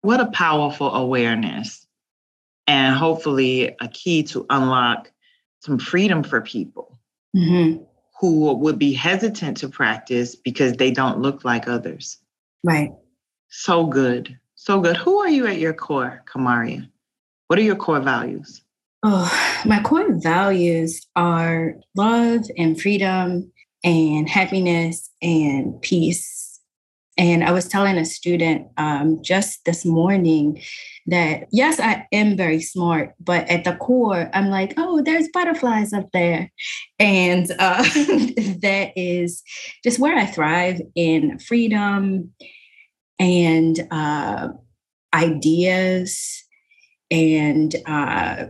what 0.00 0.20
a 0.20 0.26
powerful 0.32 0.92
awareness. 0.92 1.86
And 2.66 2.96
hopefully, 2.96 3.76
a 3.80 3.88
key 3.88 4.24
to 4.24 4.46
unlock 4.50 5.10
some 5.60 5.78
freedom 5.78 6.24
for 6.24 6.40
people 6.40 6.98
Mhm. 7.36 7.86
Who 8.22 8.54
would 8.54 8.78
be 8.78 8.92
hesitant 8.92 9.56
to 9.56 9.68
practice 9.68 10.36
because 10.36 10.74
they 10.74 10.92
don't 10.92 11.18
look 11.18 11.44
like 11.44 11.66
others. 11.66 12.18
Right. 12.62 12.92
So 13.48 13.84
good. 13.84 14.38
So 14.54 14.80
good. 14.80 14.96
Who 14.96 15.18
are 15.18 15.28
you 15.28 15.48
at 15.48 15.58
your 15.58 15.74
core, 15.74 16.22
Kamaria? 16.32 16.88
What 17.48 17.58
are 17.58 17.62
your 17.62 17.74
core 17.74 17.98
values? 17.98 18.62
Oh, 19.02 19.60
my 19.66 19.82
core 19.82 20.14
values 20.14 21.04
are 21.16 21.74
love 21.96 22.44
and 22.56 22.80
freedom 22.80 23.50
and 23.82 24.28
happiness 24.28 25.10
and 25.20 25.82
peace. 25.82 26.41
And 27.18 27.44
I 27.44 27.52
was 27.52 27.68
telling 27.68 27.98
a 27.98 28.04
student 28.04 28.68
um, 28.78 29.22
just 29.22 29.64
this 29.64 29.84
morning 29.84 30.62
that 31.06 31.46
yes, 31.52 31.78
I 31.78 32.06
am 32.12 32.36
very 32.36 32.60
smart, 32.60 33.14
but 33.20 33.48
at 33.48 33.64
the 33.64 33.76
core, 33.76 34.30
I'm 34.32 34.48
like, 34.48 34.74
oh, 34.76 35.02
there's 35.02 35.28
butterflies 35.32 35.92
up 35.92 36.08
there. 36.12 36.50
And 36.98 37.50
uh, 37.58 37.82
that 38.62 38.92
is 38.96 39.42
just 39.84 39.98
where 39.98 40.16
I 40.16 40.26
thrive 40.26 40.80
in 40.94 41.38
freedom 41.38 42.32
and 43.18 43.86
uh, 43.90 44.48
ideas 45.14 46.44
and 47.10 47.74
uh, 47.86 48.46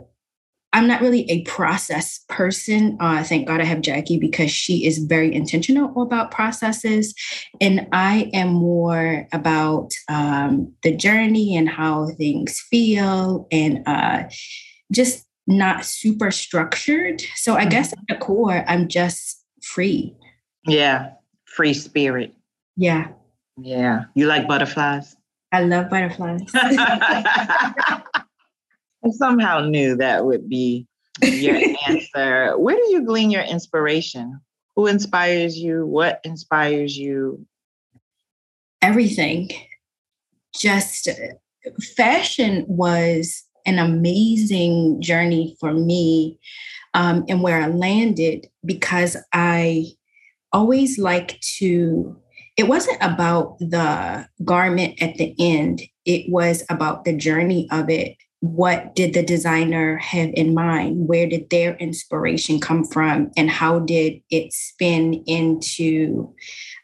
I'm 0.73 0.87
not 0.87 1.03
really 1.03 1.31
a 1.31 1.43
process 1.43 2.25
person. 2.29 2.97
Uh, 2.99 3.23
thank 3.23 3.47
God 3.47 3.61
I 3.61 3.65
have 3.65 3.83
Jackie 3.83 4.19
because 4.19 4.51
she 4.51 4.87
is 4.87 4.99
very 4.99 5.35
intentional 5.35 6.01
about 6.01 6.31
processes. 6.31 7.15
And 7.61 7.87
I 7.93 8.31
am 8.33 8.49
more 8.49 9.29
about 9.33 9.93
um, 10.09 10.73
the 10.83 10.95
journey 10.97 11.57
and 11.57 11.69
how 11.69 12.09
things 12.17 12.59
feel 12.71 13.47
and 13.53 13.83
uh, 13.87 14.25
just 14.91 15.27
not 15.47 15.85
super 15.85 16.31
structured. 16.31 17.23
So 17.37 17.55
I 17.55 17.67
guess 17.67 17.93
at 17.93 17.99
the 18.09 18.17
core, 18.17 18.65
I'm 18.67 18.89
just 18.89 19.45
free. 19.63 20.17
Yeah, 20.67 21.11
free 21.45 21.75
spirit. 21.75 22.33
Yeah. 22.77 23.09
Yeah. 23.61 24.05
You 24.15 24.27
like 24.27 24.49
butterflies? 24.49 25.17
I 25.53 25.65
love 25.65 25.91
butterflies. 25.91 26.41
I 29.05 29.11
somehow 29.11 29.61
knew 29.61 29.97
that 29.97 30.25
would 30.25 30.49
be 30.49 30.87
your 31.23 31.59
answer. 31.89 32.59
Where 32.59 32.77
do 32.77 32.91
you 32.91 33.05
glean 33.05 33.31
your 33.31 33.43
inspiration? 33.43 34.41
Who 34.77 34.87
inspires 34.87 35.57
you? 35.57 35.87
What 35.87 36.21
inspires 36.25 36.97
you? 36.97 37.47
everything. 38.83 39.51
Just 40.55 41.09
fashion 41.97 42.65
was 42.69 43.45
an 43.65 43.79
amazing 43.79 45.01
journey 45.01 45.57
for 45.61 45.73
me 45.73 46.39
um, 46.95 47.25
and 47.29 47.43
where 47.43 47.63
I 47.63 47.69
landed 47.69 48.49
because 48.65 49.17
I 49.33 49.87
always 50.53 50.99
like 50.99 51.41
to, 51.59 52.19
it 52.57 52.65
wasn't 52.65 52.99
about 53.01 53.59
the 53.61 54.27
garment 54.45 55.01
at 55.01 55.15
the 55.15 55.35
end, 55.39 55.83
it 56.05 56.31
was 56.31 56.65
about 56.69 57.05
the 57.05 57.17
journey 57.17 57.69
of 57.71 57.89
it. 57.89 58.17
What 58.43 58.97
did 58.97 59.15
the 59.15 59.23
designer 59.23 59.99
have 59.99 60.31
in 60.35 60.53
mind? 60.53 61.07
Where 61.07 61.29
did 61.29 61.49
their 61.51 61.77
inspiration 61.77 62.59
come 62.59 62.85
from? 62.85 63.31
And 63.37 63.49
how 63.49 63.79
did 63.79 64.21
it 64.31 64.53
spin 64.53 65.23
into 65.27 66.35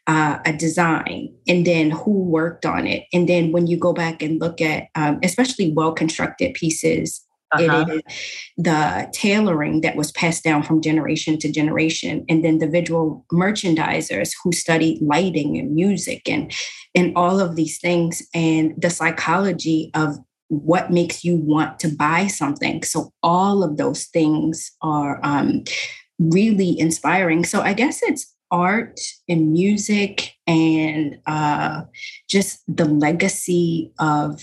uh, 0.07 0.38
a 0.47 0.53
design 0.53 1.35
and 1.49 1.67
then 1.67 1.91
who 1.91 2.12
worked 2.12 2.65
on 2.65 2.87
it 2.87 3.05
and 3.12 3.29
then 3.29 3.53
when 3.53 3.67
you 3.67 3.77
go 3.77 3.93
back 3.93 4.23
and 4.23 4.41
look 4.41 4.61
at 4.61 4.85
um, 4.95 5.19
especially 5.23 5.71
well 5.73 5.93
constructed 5.93 6.55
pieces 6.55 7.27
Uh-huh. 7.53 7.85
it 7.88 7.88
is 7.97 8.03
the 8.57 9.09
tailoring 9.12 9.83
that 9.83 9.97
was 9.97 10.12
passed 10.12 10.45
down 10.45 10.62
from 10.62 10.81
generation 10.81 11.38
to 11.38 11.53
generation 11.53 12.25
and 12.29 12.43
then 12.45 12.59
the 12.59 12.69
visual 12.69 13.25
merchandisers 13.33 14.31
who 14.43 14.53
studied 14.53 15.00
lighting 15.03 15.59
and 15.59 15.75
music 15.75 16.23
and 16.29 16.53
and 16.95 17.12
all 17.15 17.38
of 17.41 17.57
these 17.57 17.79
things 17.79 18.23
and 18.35 18.75
the 18.81 18.91
psychology 18.91 19.91
of 19.95 20.17
what 20.49 20.90
makes 20.90 21.25
you 21.25 21.37
want 21.37 21.78
to 21.78 21.88
buy 21.88 22.26
something 22.26 22.83
so 22.83 23.12
all 23.23 23.62
of 23.62 23.76
those 23.76 24.05
things 24.07 24.73
are 24.83 25.21
um, 25.23 25.62
really 26.19 26.78
inspiring 26.78 27.45
so 27.45 27.61
i 27.61 27.73
guess 27.73 28.02
it's 28.02 28.35
art 28.50 28.99
and 29.28 29.52
music 29.52 30.35
and 30.47 31.19
uh, 31.26 31.83
just 32.28 32.62
the 32.69 32.85
legacy 32.85 33.93
of 33.99 34.43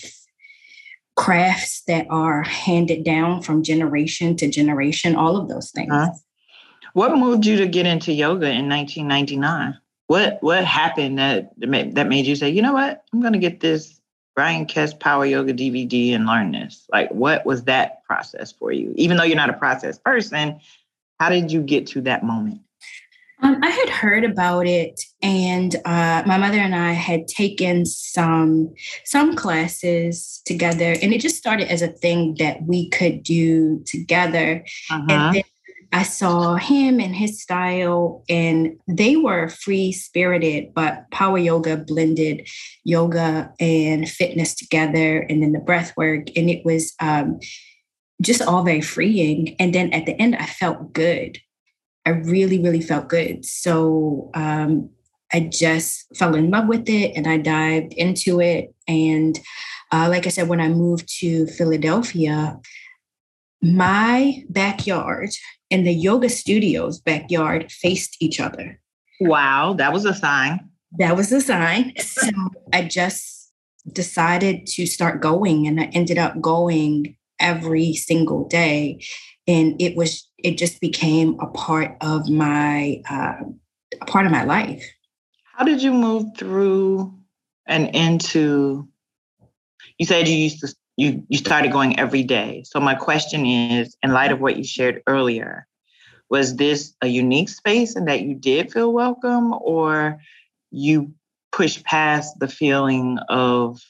crafts 1.15 1.81
that 1.87 2.05
are 2.09 2.43
handed 2.43 3.03
down 3.03 3.41
from 3.41 3.63
generation 3.63 4.35
to 4.37 4.49
generation, 4.49 5.15
all 5.15 5.37
of 5.37 5.47
those 5.47 5.71
things. 5.71 5.91
Uh-huh. 5.91 6.11
What 6.93 7.17
moved 7.17 7.45
you 7.45 7.57
to 7.57 7.67
get 7.67 7.85
into 7.85 8.13
yoga 8.13 8.49
in 8.49 8.69
1999? 8.69 9.77
What 10.07 10.37
what 10.41 10.63
happened 10.63 11.17
that 11.17 11.51
that 11.57 12.07
made 12.07 12.25
you 12.25 12.35
say, 12.35 12.49
you 12.49 12.61
know 12.61 12.73
what, 12.73 13.03
I'm 13.11 13.21
going 13.21 13.33
to 13.33 13.39
get 13.39 13.59
this 13.59 13.94
Bryan 14.35 14.65
Kest 14.65 14.99
Power 14.99 15.25
Yoga 15.25 15.53
DVD 15.53 16.13
and 16.13 16.25
learn 16.25 16.51
this? 16.51 16.85
Like, 16.91 17.09
what 17.09 17.45
was 17.45 17.63
that 17.63 18.03
process 18.03 18.51
for 18.51 18.71
you? 18.71 18.93
Even 18.97 19.17
though 19.17 19.23
you're 19.23 19.37
not 19.37 19.49
a 19.49 19.53
process 19.53 19.97
person, 19.97 20.59
how 21.19 21.29
did 21.29 21.51
you 21.51 21.61
get 21.61 21.87
to 21.87 22.01
that 22.01 22.23
moment? 22.23 22.61
Um, 23.41 23.59
I 23.61 23.69
had 23.69 23.89
heard 23.89 24.23
about 24.23 24.65
it, 24.65 25.01
and 25.21 25.75
uh, 25.85 26.23
my 26.25 26.37
mother 26.37 26.57
and 26.57 26.73
I 26.73 26.93
had 26.93 27.27
taken 27.27 27.85
some 27.85 28.73
some 29.03 29.35
classes 29.35 30.41
together, 30.45 30.95
and 31.01 31.13
it 31.13 31.19
just 31.19 31.35
started 31.35 31.69
as 31.69 31.81
a 31.81 31.89
thing 31.89 32.35
that 32.39 32.63
we 32.63 32.89
could 32.89 33.23
do 33.23 33.83
together. 33.85 34.65
Uh-huh. 34.89 35.05
And 35.09 35.35
then 35.35 35.43
I 35.95 36.03
saw 36.03 36.55
him 36.55 36.99
and 36.99 37.15
his 37.15 37.41
style, 37.41 38.25
and 38.27 38.77
they 38.85 39.15
were 39.15 39.47
free 39.47 39.93
spirited, 39.93 40.73
but 40.73 41.09
power 41.09 41.37
yoga 41.37 41.77
blended 41.77 42.49
yoga 42.83 43.53
and 43.61 44.07
fitness 44.07 44.55
together, 44.55 45.19
and 45.19 45.41
then 45.41 45.53
the 45.53 45.59
breath 45.59 45.93
work. 45.95 46.27
And 46.35 46.49
it 46.49 46.65
was 46.65 46.93
um, 46.99 47.39
just 48.21 48.41
all 48.41 48.61
very 48.63 48.81
freeing. 48.81 49.55
And 49.57 49.73
then 49.73 49.93
at 49.93 50.05
the 50.05 50.21
end, 50.21 50.35
I 50.35 50.47
felt 50.47 50.91
good. 50.91 51.39
I 52.05 52.09
really, 52.09 52.59
really 52.59 52.81
felt 52.81 53.07
good. 53.07 53.45
So 53.45 54.31
um, 54.33 54.89
I 55.31 55.39
just 55.39 56.13
fell 56.17 56.35
in 56.35 56.51
love 56.51 56.67
with 56.67 56.89
it 56.89 57.13
and 57.15 57.25
I 57.25 57.37
dived 57.37 57.93
into 57.93 58.41
it. 58.41 58.75
And 58.85 59.39
uh, 59.93 60.07
like 60.09 60.27
I 60.27 60.29
said, 60.29 60.49
when 60.49 60.59
I 60.59 60.67
moved 60.67 61.07
to 61.19 61.47
Philadelphia, 61.47 62.59
my 63.61 64.43
backyard 64.49 65.29
and 65.71 65.85
the 65.85 65.93
yoga 65.93 66.29
studio's 66.29 66.99
backyard 66.99 67.71
faced 67.71 68.17
each 68.21 68.39
other. 68.39 68.79
Wow, 69.19 69.73
that 69.73 69.93
was 69.93 70.05
a 70.05 70.13
sign. 70.13 70.69
That 70.97 71.15
was 71.15 71.31
a 71.31 71.41
sign. 71.41 71.93
So 71.97 72.29
I 72.73 72.83
just 72.83 73.51
decided 73.91 74.65
to 74.67 74.85
start 74.85 75.21
going 75.21 75.67
and 75.67 75.79
I 75.79 75.85
ended 75.85 76.17
up 76.17 76.39
going 76.41 77.15
every 77.39 77.93
single 77.93 78.47
day. 78.47 79.03
And 79.47 79.79
it 79.81 79.95
was, 79.95 80.27
it 80.37 80.57
just 80.57 80.81
became 80.81 81.39
a 81.39 81.47
part 81.47 81.95
of 82.01 82.29
my, 82.29 83.01
uh, 83.09 83.35
a 84.01 84.05
part 84.05 84.25
of 84.25 84.31
my 84.31 84.43
life. 84.43 84.83
How 85.43 85.63
did 85.63 85.81
you 85.81 85.93
move 85.93 86.35
through 86.37 87.17
and 87.65 87.95
into? 87.95 88.87
You 89.97 90.05
said 90.05 90.27
you 90.27 90.35
used 90.35 90.59
to 90.61 90.73
you 90.97 91.25
you 91.27 91.37
started 91.37 91.71
going 91.71 91.99
every 91.99 92.23
day. 92.23 92.63
So 92.65 92.79
my 92.79 92.95
question 92.95 93.45
is, 93.45 93.95
in 94.01 94.11
light 94.11 94.31
of 94.31 94.39
what 94.39 94.57
you 94.57 94.63
shared 94.63 95.03
earlier, 95.07 95.67
was 96.29 96.55
this 96.55 96.93
a 97.01 97.07
unique 97.07 97.49
space 97.49 97.95
and 97.95 98.07
that 98.07 98.21
you 98.21 98.35
did 98.35 98.71
feel 98.71 98.93
welcome, 98.93 99.53
or 99.53 100.19
you 100.71 101.13
pushed 101.51 101.83
past 101.83 102.39
the 102.39 102.47
feeling 102.47 103.17
of 103.29 103.81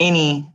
any 0.00 0.50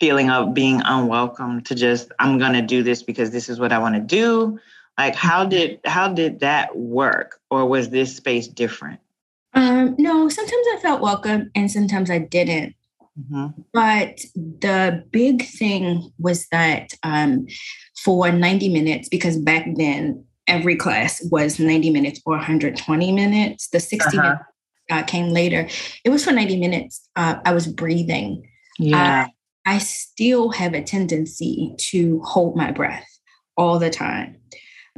feeling 0.00 0.30
of 0.30 0.52
being 0.52 0.82
unwelcome 0.84 1.62
to 1.62 1.74
just 1.74 2.10
I'm 2.18 2.38
gonna 2.38 2.62
do 2.62 2.82
this 2.82 3.02
because 3.02 3.30
this 3.30 3.48
is 3.48 3.58
what 3.58 3.72
I 3.72 3.78
want 3.78 3.94
to 3.94 4.00
do? 4.00 4.58
Like 4.98 5.14
how 5.14 5.44
did 5.46 5.80
how 5.84 6.08
did 6.12 6.40
that 6.40 6.76
work, 6.76 7.40
or 7.50 7.66
was 7.66 7.88
this 7.88 8.16
space 8.16 8.46
different? 8.46 9.00
Um, 9.54 9.94
no, 9.98 10.28
sometimes 10.28 10.66
I 10.74 10.78
felt 10.80 11.00
welcome 11.00 11.50
and 11.54 11.70
sometimes 11.70 12.10
I 12.10 12.18
didn't. 12.18 12.74
Mm-hmm. 13.18 13.60
But 13.72 14.20
the 14.34 15.04
big 15.10 15.46
thing 15.46 16.12
was 16.18 16.46
that 16.48 16.94
um, 17.02 17.46
for 17.96 18.30
90 18.30 18.68
minutes, 18.70 19.08
because 19.08 19.38
back 19.38 19.66
then 19.76 20.24
every 20.46 20.76
class 20.76 21.22
was 21.30 21.58
90 21.58 21.90
minutes 21.90 22.20
or 22.24 22.36
120 22.36 23.12
minutes, 23.12 23.68
the 23.68 23.80
60 23.80 24.18
uh-huh. 24.18 24.22
minutes 24.22 24.44
uh, 24.90 25.02
came 25.02 25.28
later. 25.28 25.68
It 26.04 26.10
was 26.10 26.24
for 26.24 26.32
90 26.32 26.58
minutes. 26.58 27.08
Uh, 27.16 27.36
I 27.44 27.52
was 27.52 27.66
breathing. 27.66 28.48
Yeah. 28.78 29.28
I 29.64 29.78
still 29.78 30.50
have 30.50 30.74
a 30.74 30.82
tendency 30.82 31.74
to 31.90 32.20
hold 32.22 32.56
my 32.56 32.72
breath 32.72 33.06
all 33.56 33.78
the 33.78 33.90
time. 33.90 34.36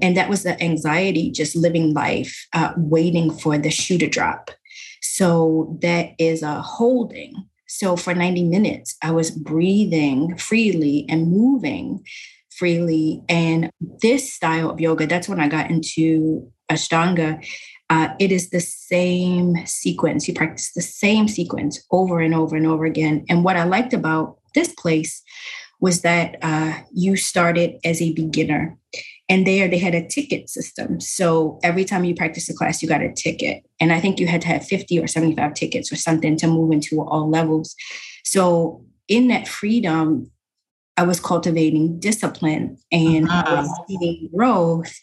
And 0.00 0.16
that 0.16 0.28
was 0.28 0.42
the 0.42 0.60
anxiety, 0.62 1.30
just 1.30 1.54
living 1.54 1.94
life, 1.94 2.46
uh, 2.52 2.72
waiting 2.76 3.30
for 3.30 3.58
the 3.58 3.70
shoe 3.70 3.98
to 3.98 4.08
drop. 4.08 4.50
So 5.02 5.78
that 5.82 6.12
is 6.18 6.42
a 6.42 6.60
holding. 6.60 7.34
So 7.76 7.96
for 7.96 8.14
90 8.14 8.44
minutes, 8.44 8.96
I 9.02 9.10
was 9.10 9.32
breathing 9.32 10.36
freely 10.36 11.06
and 11.08 11.28
moving 11.28 12.04
freely. 12.56 13.20
And 13.28 13.68
this 14.00 14.32
style 14.32 14.70
of 14.70 14.80
yoga, 14.80 15.08
that's 15.08 15.28
when 15.28 15.40
I 15.40 15.48
got 15.48 15.70
into 15.70 16.48
Ashtanga. 16.70 17.44
Uh, 17.90 18.10
it 18.20 18.30
is 18.30 18.50
the 18.50 18.60
same 18.60 19.66
sequence. 19.66 20.28
You 20.28 20.34
practice 20.34 20.70
the 20.72 20.82
same 20.82 21.26
sequence 21.26 21.84
over 21.90 22.20
and 22.20 22.32
over 22.32 22.54
and 22.54 22.66
over 22.66 22.84
again. 22.84 23.24
And 23.28 23.42
what 23.42 23.56
I 23.56 23.64
liked 23.64 23.92
about 23.92 24.38
this 24.54 24.72
place 24.72 25.20
was 25.80 26.02
that 26.02 26.36
uh, 26.42 26.74
you 26.92 27.16
started 27.16 27.80
as 27.84 28.00
a 28.00 28.12
beginner. 28.12 28.78
And 29.28 29.46
there 29.46 29.68
they 29.68 29.78
had 29.78 29.94
a 29.94 30.06
ticket 30.06 30.50
system. 30.50 31.00
So 31.00 31.58
every 31.62 31.84
time 31.84 32.04
you 32.04 32.14
practice 32.14 32.48
a 32.48 32.54
class, 32.54 32.82
you 32.82 32.88
got 32.88 33.00
a 33.00 33.12
ticket. 33.12 33.64
And 33.80 33.92
I 33.92 34.00
think 34.00 34.20
you 34.20 34.26
had 34.26 34.42
to 34.42 34.48
have 34.48 34.66
50 34.66 34.98
or 34.98 35.06
75 35.06 35.54
tickets 35.54 35.90
or 35.90 35.96
something 35.96 36.36
to 36.36 36.46
move 36.46 36.72
into 36.72 37.00
all 37.00 37.30
levels. 37.30 37.74
So 38.24 38.84
in 39.08 39.28
that 39.28 39.48
freedom, 39.48 40.30
I 40.96 41.04
was 41.04 41.20
cultivating 41.20 41.98
discipline 41.98 42.76
and 42.92 43.28
uh-huh. 43.28 43.44
I 43.46 43.60
was 43.60 43.80
seeing 43.88 44.30
growth, 44.34 44.94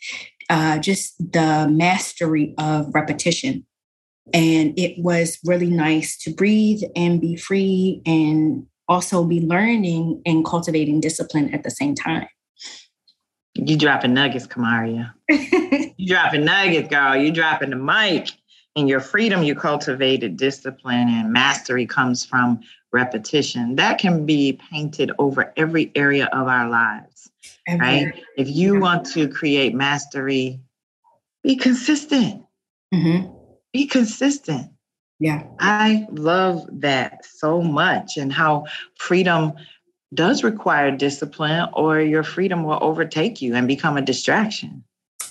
uh, 0.49 0.77
just 0.77 1.17
the 1.19 1.67
mastery 1.69 2.53
of 2.57 2.93
repetition. 2.93 3.65
And 4.33 4.77
it 4.79 4.95
was 4.97 5.39
really 5.43 5.69
nice 5.69 6.17
to 6.19 6.33
breathe 6.33 6.83
and 6.95 7.19
be 7.19 7.35
free 7.35 8.01
and 8.05 8.65
also 8.87 9.23
be 9.23 9.41
learning 9.41 10.21
and 10.25 10.45
cultivating 10.45 11.01
discipline 11.01 11.53
at 11.53 11.63
the 11.63 11.71
same 11.71 11.95
time. 11.95 12.27
You 13.55 13.77
dropping 13.77 14.13
nuggets, 14.13 14.47
Kamaria. 14.47 15.13
you 15.29 16.07
dropping 16.07 16.45
nuggets, 16.45 16.89
girl. 16.89 17.15
You 17.15 17.31
dropping 17.31 17.71
the 17.71 17.75
mic. 17.75 18.31
And 18.77 18.87
your 18.87 19.01
freedom 19.01 19.43
you 19.43 19.53
cultivated, 19.53 20.37
discipline 20.37 21.09
and 21.09 21.33
mastery 21.33 21.85
comes 21.85 22.23
from 22.23 22.61
repetition. 22.93 23.75
That 23.75 23.99
can 23.99 24.25
be 24.25 24.59
painted 24.71 25.11
over 25.19 25.51
every 25.57 25.91
area 25.93 26.27
of 26.27 26.47
our 26.47 26.69
lives. 26.69 27.29
Right? 27.67 28.13
If 28.37 28.49
you 28.49 28.79
want 28.79 29.05
to 29.07 29.27
create 29.27 29.73
mastery, 29.73 30.61
be 31.43 31.57
consistent. 31.57 32.43
Mm-hmm. 32.93 33.33
Be 33.73 33.87
consistent. 33.87 34.71
Yeah. 35.19 35.43
I 35.59 36.07
love 36.11 36.67
that 36.81 37.25
so 37.25 37.61
much 37.61 38.17
and 38.17 38.31
how 38.31 38.65
freedom 38.97 39.53
does 40.13 40.43
require 40.43 40.91
discipline 40.91 41.69
or 41.73 41.99
your 41.99 42.23
freedom 42.23 42.63
will 42.63 42.79
overtake 42.81 43.41
you 43.41 43.55
and 43.55 43.67
become 43.67 43.97
a 43.97 44.01
distraction. 44.01 44.83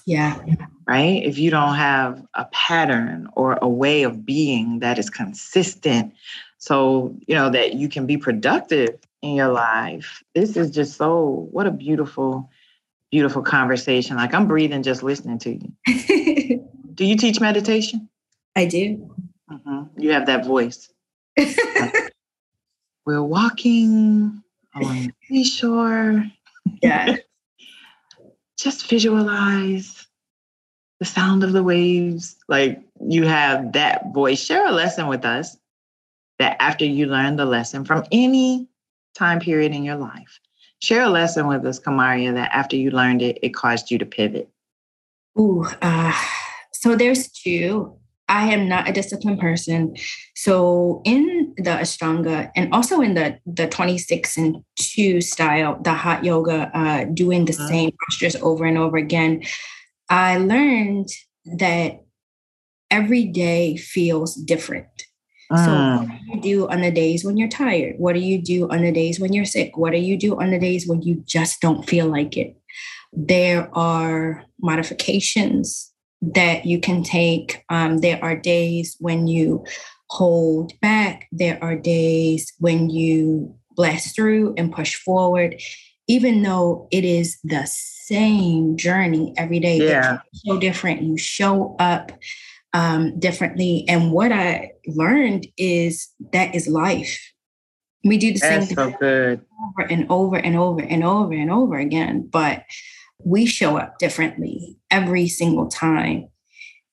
Yeah. 0.07 0.41
Right? 0.89 1.23
If 1.23 1.39
you 1.39 1.51
don't 1.51 1.75
have 1.75 2.25
a 2.35 2.47
pattern 2.47 3.29
or 3.35 3.59
a 3.61 3.69
way 3.69 4.03
of 4.03 4.25
being 4.25 4.81
that 4.81 4.99
is 4.99 5.11
consistent, 5.11 6.15
so, 6.59 7.17
you 7.27 7.35
know, 7.35 7.51
that 7.51 7.75
you 7.75 7.89
can 7.89 8.07
be 8.07 8.17
productive 8.17 8.99
in 9.23 9.35
your 9.35 9.49
life. 9.49 10.23
This 10.35 10.57
is 10.57 10.71
just 10.71 10.97
so, 10.97 11.49
what 11.51 11.67
a 11.67 11.71
beautiful, 11.71 12.51
beautiful 13.11 13.43
conversation. 13.43 14.17
Like 14.17 14.35
I'm 14.35 14.47
breathing 14.47 14.83
just 14.83 15.03
listening 15.03 15.39
to 15.41 15.51
you. 15.53 16.67
do 16.95 17.05
you 17.05 17.17
teach 17.17 17.41
meditation? 17.41 18.09
I 18.57 18.67
do. 18.67 19.11
Mm-hmm. 19.51 20.01
You 20.01 20.13
have 20.13 20.27
that 20.27 20.45
voice. 20.45 20.93
We're 23.07 23.23
walking 23.23 24.43
on 24.75 24.83
the 24.83 25.13
seashore. 25.29 26.25
Yeah. 26.83 27.17
Just 28.59 28.89
visualize 28.89 30.07
the 30.99 31.05
sound 31.07 31.43
of 31.43 31.53
the 31.53 31.63
waves. 31.63 32.37
Like 32.49 32.83
you 33.01 33.27
have 33.27 33.73
that 33.73 34.13
voice. 34.13 34.43
Share 34.43 34.67
a 34.67 34.73
lesson 34.73 35.09
with 35.09 35.25
us 35.25 35.57
that 36.39 36.57
after 36.61 36.85
you 36.85 37.07
learn 37.07 37.37
the 37.37 37.45
lesson 37.45 37.85
from 37.85 38.05
any 38.13 38.69
time 39.15 39.41
period 39.41 39.73
in 39.73 39.85
your 39.85 39.97
life, 39.97 40.41
share 40.81 41.03
a 41.03 41.09
lesson 41.09 41.47
with 41.47 41.65
us, 41.65 41.79
Kamaria, 41.79 42.35
that 42.35 42.51
after 42.53 42.77
you 42.77 42.91
learned 42.91 43.23
it, 43.23 43.39
it 43.43 43.55
caused 43.55 43.91
you 43.91 43.99
to 43.99 44.07
pivot. 44.07 44.49
Ooh, 45.39 45.67
uh, 45.83 46.13
so 46.73 46.97
there's 46.97 47.29
two. 47.29 47.97
I 48.31 48.45
am 48.53 48.69
not 48.69 48.89
a 48.89 48.93
disciplined 48.93 49.41
person. 49.41 49.97
So 50.37 51.03
in 51.05 51.53
the 51.57 51.71
Ashtanga 51.71 52.51
and 52.55 52.73
also 52.73 53.01
in 53.01 53.15
the 53.15 53.39
the 53.45 53.67
26 53.67 54.39
and 54.39 54.65
2 54.77 55.21
style, 55.21 55.81
the 55.83 55.93
hot 55.93 56.25
yoga, 56.25 56.71
uh, 56.73 57.05
doing 57.13 57.45
the 57.45 57.53
uh-huh. 57.53 57.69
same 57.69 57.91
postures 58.07 58.37
over 58.37 58.65
and 58.65 58.79
over 58.79 58.97
again, 58.97 59.43
I 60.09 60.39
learned 60.39 61.09
that 61.59 62.05
every 62.91 63.25
day 63.25 63.77
feels 63.77 64.37
different. 64.37 64.87
So 65.53 66.07
what 66.07 66.07
do 66.07 66.15
you 66.37 66.41
do 66.41 66.69
on 66.69 66.81
the 66.81 66.93
days 66.93 67.25
when 67.25 67.37
you're 67.37 67.49
tired? 67.49 67.97
What 67.99 68.13
do 68.13 68.21
you 68.21 68.41
do 68.41 68.69
on 68.71 68.83
the 68.83 68.93
days 68.93 69.19
when 69.19 69.33
you're 69.33 69.45
sick? 69.45 69.77
What 69.77 69.91
do 69.91 69.99
you 69.99 70.17
do 70.17 70.41
on 70.41 70.53
the 70.53 70.61
days 70.61 70.87
when 70.87 71.03
you 71.03 71.25
just 71.27 71.61
don't 71.61 71.83
feel 71.89 72.07
like 72.07 72.37
it? 72.37 72.55
There 73.13 73.69
are 73.77 74.45
modifications 74.63 75.91
that 76.23 76.67
you 76.67 76.81
can 76.81 77.03
take. 77.03 77.65
Um, 77.69 77.99
there 77.99 78.23
are 78.23 78.37
days 78.37 78.97
when 79.01 79.27
you 79.27 79.65
hold 80.09 80.79
back, 80.81 81.29
there 81.33 81.59
are 81.63 81.77
days 81.77 82.53
when 82.59 82.91
you 82.91 83.55
blast 83.77 84.15
through 84.15 84.55
and 84.57 84.73
push 84.73 84.97
forward, 84.97 85.61
even 86.09 86.43
though 86.43 86.89
it 86.91 87.05
is 87.05 87.39
the 87.45 87.67
same 87.67 88.77
journey 88.77 89.33
every 89.37 89.61
day. 89.61 89.79
Yeah. 89.79 90.19
so 90.35 90.59
different. 90.59 91.03
You 91.03 91.17
show 91.17 91.77
up 91.79 92.13
um, 92.73 93.19
differently. 93.19 93.85
And 93.89 94.13
what 94.13 94.33
I 94.33 94.73
learned 94.87 95.47
is 95.57 96.09
that 96.33 96.55
is 96.55 96.69
life. 96.69 97.19
We 98.05 98.17
do 98.17 98.33
the 98.33 98.41
That's 98.41 98.69
same 98.69 98.77
so 98.77 98.85
thing 98.87 98.97
good. 98.99 99.41
over 99.63 99.89
and 99.89 100.07
over 100.11 100.37
and 100.37 100.57
over 100.57 100.83
and 100.83 101.05
over 101.05 101.33
and 101.35 101.51
over 101.51 101.77
again. 101.77 102.29
But 102.31 102.65
we 103.25 103.47
show 103.47 103.77
up 103.77 103.99
differently 103.99 104.79
every 104.91 105.29
single 105.29 105.69
time. 105.69 106.29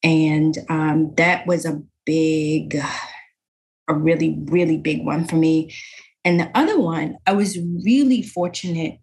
And 0.04 0.58
um, 0.70 1.14
that 1.16 1.48
was 1.48 1.66
a 1.66 1.82
big, 2.06 2.80
a 3.88 3.94
really, 3.94 4.38
really 4.46 4.78
big 4.78 5.06
one 5.06 5.26
for 5.26 5.36
me. 5.36 5.74
And 6.24 6.40
the 6.40 6.52
other 6.56 6.80
one, 6.80 7.18
I 7.26 7.34
was 7.34 7.58
really 7.84 8.22
fortunate 8.22 9.00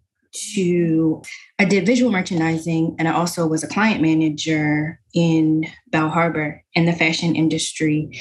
to, 0.53 1.21
I 1.59 1.65
did 1.65 1.85
visual 1.85 2.11
merchandising 2.11 2.95
and 2.99 3.07
I 3.07 3.13
also 3.13 3.47
was 3.47 3.63
a 3.63 3.67
client 3.67 4.01
manager 4.01 4.99
in 5.13 5.65
Bal 5.87 6.09
Harbour 6.09 6.63
in 6.73 6.85
the 6.85 6.93
fashion 6.93 7.35
industry. 7.35 8.19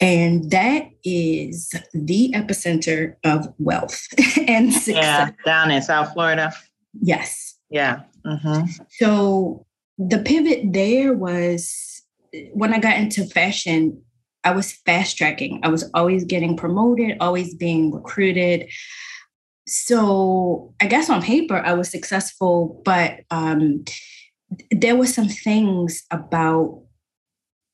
And 0.00 0.50
that 0.50 0.88
is 1.04 1.72
the 1.94 2.32
epicenter 2.34 3.14
of 3.24 3.46
wealth 3.58 4.06
and 4.46 4.72
success. 4.72 4.94
Yeah, 4.94 5.30
down 5.44 5.70
in 5.70 5.82
South 5.82 6.12
Florida. 6.12 6.52
Yes. 7.00 7.56
Yeah. 7.70 8.02
Mm-hmm. 8.26 8.82
So 8.98 9.66
the 9.98 10.18
pivot 10.18 10.72
there 10.72 11.14
was 11.14 12.02
when 12.52 12.74
I 12.74 12.78
got 12.78 12.96
into 12.96 13.24
fashion, 13.24 14.02
I 14.44 14.50
was 14.50 14.72
fast 14.72 15.16
tracking. 15.16 15.60
I 15.62 15.68
was 15.68 15.90
always 15.94 16.24
getting 16.24 16.56
promoted, 16.56 17.16
always 17.20 17.54
being 17.54 17.92
recruited. 17.92 18.68
so 19.66 20.74
I 20.80 20.86
guess 20.86 21.10
on 21.10 21.22
paper 21.22 21.56
I 21.56 21.72
was 21.72 21.90
successful, 21.90 22.82
but 22.84 23.20
um, 23.30 23.84
there 24.70 24.96
were 24.96 25.06
some 25.06 25.28
things 25.28 26.04
about 26.10 26.82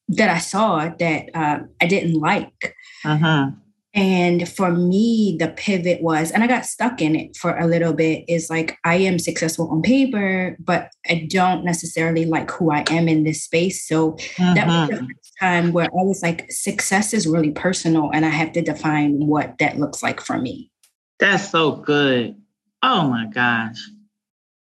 that 0.08 0.28
I 0.28 0.38
saw 0.38 0.88
that 0.98 1.26
uh, 1.34 1.60
I 1.80 1.86
didn't 1.86 2.14
like. 2.14 2.74
Uh-huh. 3.04 3.50
And 3.94 4.48
for 4.48 4.72
me, 4.72 5.36
the 5.38 5.48
pivot 5.48 6.02
was, 6.02 6.30
and 6.30 6.42
I 6.42 6.46
got 6.46 6.64
stuck 6.64 7.02
in 7.02 7.14
it 7.14 7.36
for 7.36 7.58
a 7.58 7.66
little 7.66 7.92
bit, 7.92 8.24
is 8.26 8.48
like 8.48 8.78
I 8.84 8.96
am 8.96 9.18
successful 9.18 9.68
on 9.70 9.82
paper, 9.82 10.56
but 10.58 10.90
I 11.10 11.26
don't 11.28 11.62
necessarily 11.62 12.24
like 12.24 12.50
who 12.50 12.70
I 12.70 12.84
am 12.90 13.06
in 13.06 13.24
this 13.24 13.42
space. 13.42 13.86
So 13.86 14.14
uh-huh. 14.14 14.54
that 14.54 14.66
was 14.66 14.88
the 14.88 14.94
mm-hmm. 14.94 15.06
first 15.06 15.32
time 15.38 15.72
where 15.72 15.86
I 15.86 16.04
was 16.04 16.22
like, 16.22 16.50
success 16.50 17.12
is 17.12 17.26
really 17.26 17.50
personal, 17.50 18.10
and 18.14 18.24
I 18.24 18.30
have 18.30 18.52
to 18.52 18.62
define 18.62 19.26
what 19.26 19.58
that 19.58 19.78
looks 19.78 20.02
like 20.02 20.22
for 20.22 20.38
me. 20.38 20.70
That's 21.18 21.50
so 21.50 21.72
good. 21.72 22.34
Oh 22.82 23.08
my 23.08 23.26
gosh. 23.26 23.78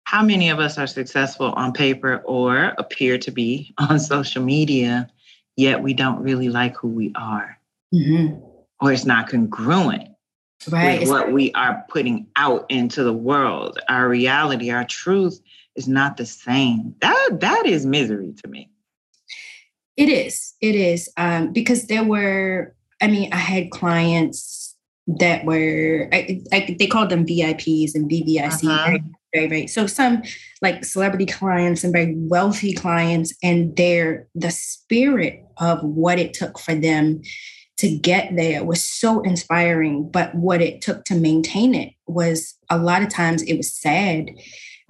How 0.05 0.23
many 0.23 0.51
of 0.51 0.61
us 0.61 0.77
are 0.77 0.87
successful 0.87 1.53
on 1.53 1.73
paper 1.73 2.19
or 2.27 2.75
appear 2.77 3.17
to 3.19 3.31
be 3.31 3.75
on 3.79 3.99
social 3.99 4.43
media, 4.43 5.09
yet 5.57 5.83
we 5.83 5.95
don't 5.95 6.23
really 6.23 6.51
like 6.51 6.77
who 6.77 6.89
we 6.89 7.11
are? 7.17 7.59
Mm-hmm 7.95 8.44
or 8.81 8.93
it's 8.93 9.05
not 9.05 9.29
congruent 9.29 10.09
right. 10.71 11.01
with 11.01 11.09
what 11.09 11.33
we 11.33 11.53
are 11.53 11.85
putting 11.89 12.27
out 12.37 12.67
into 12.69 13.03
the 13.03 13.13
world. 13.13 13.79
Our 13.89 14.09
reality, 14.09 14.71
our 14.71 14.85
truth 14.85 15.41
is 15.77 15.89
not 15.89 16.17
the 16.17 16.27
same. 16.27 16.95
That 17.01 17.41
that 17.41 17.67
is 17.67 17.87
misery 17.87 18.35
to 18.43 18.49
me. 18.49 18.71
It 19.97 20.09
is. 20.09 20.55
It 20.61 20.75
is 20.75 21.11
um, 21.17 21.53
because 21.53 21.87
there 21.87 22.05
were. 22.05 22.75
I 23.01 23.09
mean, 23.09 23.33
I 23.33 23.37
had 23.37 23.71
clients 23.71 24.75
that 25.07 25.45
were. 25.45 26.09
I, 26.13 26.43
I, 26.53 26.77
they 26.79 26.87
called 26.87 27.11
them 27.11 27.27
VIPs 27.27 27.95
and 27.95 28.11
VVIC. 28.11 28.65
Uh-huh. 28.65 28.99
Very, 29.35 29.49
very. 29.49 29.67
So 29.67 29.87
some 29.87 30.23
like 30.63 30.85
celebrity 30.85 31.27
clients 31.27 31.85
and 31.85 31.93
very 31.93 32.15
wealthy 32.17 32.73
clients, 32.73 33.35
and 33.43 33.77
their 33.77 34.29
the 34.35 34.51
spirit 34.51 35.45
of 35.59 35.83
what 35.83 36.19
it 36.19 36.33
took 36.33 36.59
for 36.59 36.75
them 36.75 37.23
to 37.79 37.97
get 37.97 38.37
there 38.37 38.65
was 38.65 38.83
so 38.83 39.21
inspiring. 39.23 40.09
But 40.09 40.35
what 40.35 40.61
it 40.61 40.81
took 40.81 41.05
to 41.07 41.15
maintain 41.15 41.75
it 41.75 41.93
was 42.07 42.55
a 42.71 42.79
lot 42.79 43.03
of 43.03 43.09
times 43.09 43.43
it 43.43 43.57
was 43.57 43.73
sad. 43.73 44.31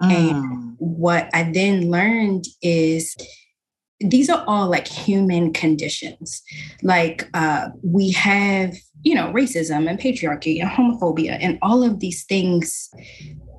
Mm. 0.01 0.11
And 0.11 0.75
what 0.77 1.29
I 1.33 1.51
then 1.51 1.89
learned 1.89 2.45
is 2.61 3.15
these 3.99 4.29
are 4.29 4.43
all 4.45 4.69
like 4.69 4.87
human 4.87 5.53
conditions. 5.53 6.43
Like 6.83 7.29
uh, 7.33 7.69
we 7.81 8.11
have, 8.11 8.75
you 9.03 9.15
know, 9.15 9.31
racism 9.31 9.89
and 9.89 9.99
patriarchy 9.99 10.61
and 10.61 10.69
homophobia 10.69 11.37
and 11.39 11.57
all 11.61 11.83
of 11.83 11.99
these 11.99 12.23
things, 12.25 12.89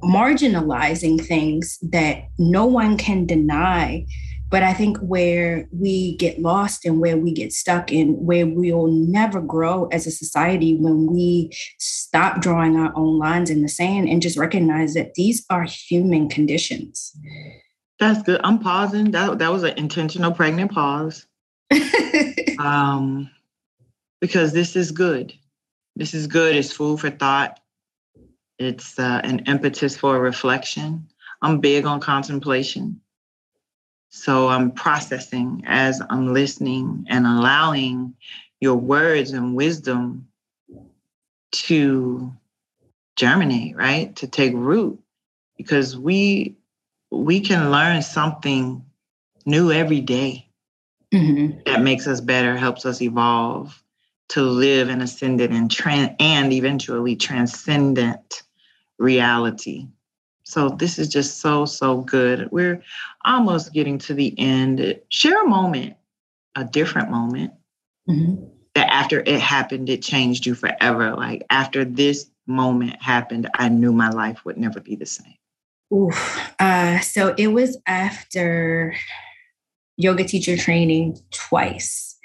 marginalizing 0.03 1.25
things 1.25 1.79
that 1.83 2.25
no 2.39 2.67
one 2.67 2.97
can 2.97 3.27
deny 3.27 4.05
but 4.49 4.63
I 4.63 4.73
think 4.73 4.99
where 4.99 5.69
we 5.73 6.17
get 6.17 6.41
lost 6.41 6.85
and 6.85 7.01
where 7.01 7.17
we 7.17 7.33
get 7.33 7.53
stuck 7.53 7.91
and 7.91 8.17
where 8.19 8.47
we'll 8.47 8.87
never 8.87 9.41
grow 9.41 9.87
as 9.87 10.07
a 10.07 10.11
society 10.11 10.77
when 10.77 11.07
we 11.07 11.51
stop 11.79 12.41
drawing 12.41 12.77
our 12.77 12.93
own 12.95 13.19
lines 13.19 13.51
in 13.51 13.63
the 13.63 13.69
sand 13.69 14.09
and 14.09 14.23
just 14.23 14.39
recognize 14.39 14.95
that 14.95 15.15
these 15.15 15.45
are 15.51 15.65
human 15.65 16.29
conditions. 16.29 17.17
That's 17.99 18.23
good. 18.23 18.41
I'm 18.45 18.59
pausing. 18.59 19.11
That 19.11 19.39
that 19.39 19.51
was 19.51 19.63
an 19.63 19.77
intentional 19.79 20.33
pregnant 20.33 20.71
pause. 20.71 21.27
um, 22.59 23.31
because 24.21 24.53
this 24.53 24.77
is 24.77 24.93
good. 24.93 25.33
This 25.97 26.15
is 26.15 26.27
good. 26.27 26.55
It's 26.55 26.73
food 26.73 27.01
for 27.01 27.11
thought. 27.11 27.59
It's 28.59 28.99
uh, 28.99 29.21
an 29.25 29.41
impetus 29.41 29.97
for 29.97 30.21
reflection. 30.21 31.09
I'm 31.43 31.61
big 31.61 31.85
on 31.85 32.01
contemplation. 32.01 33.01
So 34.17 34.49
I'm 34.49 34.71
processing 34.71 35.63
as 35.67 36.01
I'm 36.09 36.33
listening 36.33 37.05
and 37.09 37.27
allowing 37.27 38.15
your 38.61 38.77
words 38.77 39.33
and 39.33 39.55
wisdom 39.55 40.27
to 41.53 42.33
germinate, 43.17 43.77
right? 43.77 44.17
To 44.17 44.27
take 44.27 44.55
root 44.55 44.99
because 45.59 45.99
we 45.99 46.57
we 47.11 47.41
can 47.41 47.71
learn 47.71 48.01
something 48.01 48.83
new 49.45 49.71
every 49.71 50.01
day 50.01 50.49
mm-hmm. 51.13 51.59
that 51.67 51.83
makes 51.83 52.07
us 52.07 52.23
better, 52.23 52.57
helps 52.57 52.87
us 52.87 53.03
evolve 53.03 53.83
to 54.29 54.41
live 54.43 54.89
an 54.89 55.03
ascendant 55.03 55.53
and 55.53 55.71
tran- 55.71 56.17
and 56.19 56.55
eventually 56.55 57.17
transcendent 57.17 58.43
reality. 58.99 59.87
So 60.47 60.69
this 60.69 60.99
is 60.99 61.09
just 61.09 61.41
so, 61.41 61.65
so 61.65 62.03
good. 62.03 62.49
We're 62.53 62.81
almost 63.27 63.73
getting 63.73 63.99
to 63.99 64.15
the 64.15 64.35
end. 64.39 64.99
Share 65.11 65.43
a 65.43 65.49
moment, 65.49 65.97
a 66.55 66.65
different 66.65 67.11
moment 67.11 67.53
mm-hmm. 68.09 68.45
that 68.75 68.91
after 68.91 69.21
it 69.21 69.41
happened, 69.41 69.91
it 69.91 70.03
changed 70.03 70.47
you 70.47 70.55
forever. 70.55 71.15
Like 71.15 71.45
after 71.51 71.85
this 71.85 72.31
moment 72.47 73.03
happened, 73.03 73.51
I 73.55 73.69
knew 73.69 73.93
my 73.93 74.09
life 74.09 74.45
would 74.45 74.57
never 74.57 74.81
be 74.81 74.97
the 74.97 75.07
same. 75.07 75.35
Ooh, 75.93 76.11
uh, 76.59 77.01
so 77.01 77.35
it 77.37 77.49
was 77.49 77.79
after 77.87 78.95
yoga 79.97 80.25
teacher 80.25 80.57
training 80.57 81.19
twice. 81.31 82.19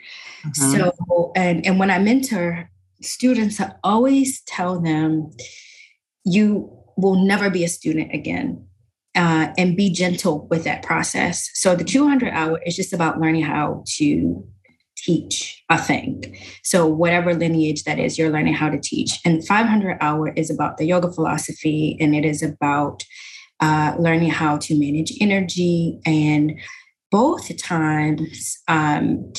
Mm-hmm. 0.44 0.78
So, 0.78 1.32
and, 1.36 1.66
and 1.66 1.78
when 1.80 1.92
I 1.92 2.00
mentor 2.00 2.70
students, 3.02 3.60
I 3.60 3.74
always 3.84 4.42
tell 4.42 4.80
them, 4.80 5.32
you 6.24 6.72
will 6.98 7.24
never 7.24 7.50
be 7.50 7.64
a 7.64 7.68
student 7.68 8.14
again. 8.14 8.68
Uh, 9.14 9.52
and 9.58 9.76
be 9.76 9.92
gentle 9.92 10.48
with 10.50 10.64
that 10.64 10.84
process. 10.84 11.50
So 11.56 11.76
the 11.76 11.84
200 11.84 12.32
hour 12.32 12.62
is 12.66 12.78
just 12.78 12.94
about 12.94 13.20
learning 13.20 13.44
how 13.44 13.84
to 13.98 14.48
teach 14.96 15.64
a 15.70 15.78
thing. 15.78 16.38
So 16.64 16.88
whatever 16.88 17.34
lineage 17.34 17.84
that 17.84 18.00
is, 18.00 18.18
you're 18.18 18.30
learning 18.30 18.54
how 18.54 18.70
to 18.70 18.80
teach. 18.80 19.20
And 19.26 19.46
500 19.46 19.98
hour 20.00 20.30
is 20.36 20.50
about 20.50 20.78
the 20.78 20.86
yoga 20.86 21.12
philosophy, 21.12 21.98
and 22.00 22.16
it 22.16 22.24
is 22.24 22.42
about 22.42 23.04
uh, 23.60 23.96
learning 24.00 24.30
how 24.30 24.58
to 24.58 24.80
manage 24.80 25.14
energy. 25.20 26.00
And 26.06 26.60
both 27.12 27.56
times, 27.58 28.58
um, 28.68 29.32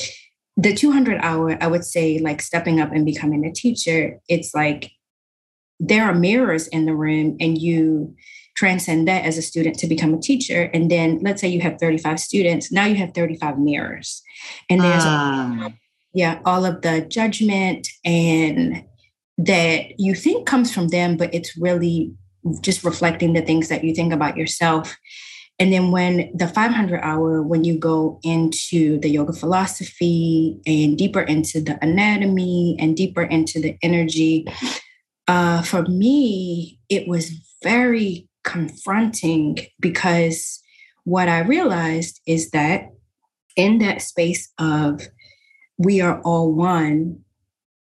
the 0.55 0.73
200 0.73 1.19
hour, 1.21 1.57
I 1.61 1.67
would 1.67 1.83
say, 1.83 2.19
like 2.19 2.41
stepping 2.41 2.79
up 2.79 2.91
and 2.91 3.05
becoming 3.05 3.45
a 3.45 3.51
teacher, 3.51 4.19
it's 4.27 4.53
like 4.53 4.91
there 5.79 6.05
are 6.05 6.13
mirrors 6.13 6.67
in 6.67 6.85
the 6.85 6.95
room 6.95 7.35
and 7.39 7.57
you 7.57 8.15
transcend 8.55 9.07
that 9.07 9.25
as 9.25 9.37
a 9.37 9.41
student 9.41 9.77
to 9.79 9.87
become 9.87 10.13
a 10.13 10.19
teacher. 10.19 10.69
And 10.73 10.89
then 10.89 11.19
let's 11.21 11.41
say 11.41 11.47
you 11.47 11.61
have 11.61 11.79
35 11.79 12.19
students 12.19 12.71
now 12.71 12.85
you 12.85 12.95
have 12.95 13.13
35 13.13 13.59
mirrors. 13.59 14.21
And 14.69 14.81
there's 14.81 15.05
um. 15.05 15.77
yeah 16.13 16.39
all 16.45 16.65
of 16.65 16.81
the 16.81 17.01
judgment 17.01 17.87
and 18.05 18.83
that 19.37 19.99
you 19.99 20.13
think 20.13 20.45
comes 20.45 20.71
from 20.71 20.89
them 20.89 21.17
but 21.17 21.33
it's 21.33 21.57
really 21.57 22.13
just 22.61 22.83
reflecting 22.83 23.33
the 23.33 23.41
things 23.41 23.69
that 23.69 23.83
you 23.83 23.93
think 23.93 24.13
about 24.13 24.37
yourself. 24.37 24.95
And 25.59 25.71
then 25.71 25.91
when 25.91 26.31
the 26.35 26.47
500 26.47 26.99
hour 27.01 27.41
when 27.41 27.63
you 27.63 27.77
go 27.77 28.19
into 28.23 28.99
the 28.99 29.09
yoga 29.09 29.33
philosophy 29.33 30.59
and 30.65 30.97
deeper 30.97 31.21
into 31.21 31.61
the 31.61 31.77
anatomy 31.81 32.75
and 32.79 32.97
deeper 32.97 33.23
into 33.23 33.61
the 33.61 33.77
energy 33.81 34.45
uh, 35.27 35.61
for 35.61 35.83
me, 35.83 36.79
it 36.89 37.07
was 37.07 37.31
very 37.63 38.27
confronting 38.43 39.57
because 39.79 40.61
what 41.03 41.27
I 41.27 41.39
realized 41.39 42.21
is 42.25 42.51
that 42.51 42.89
in 43.55 43.79
that 43.79 44.01
space 44.01 44.51
of 44.57 45.01
we 45.77 46.01
are 46.01 46.21
all 46.21 46.53
one, 46.53 47.19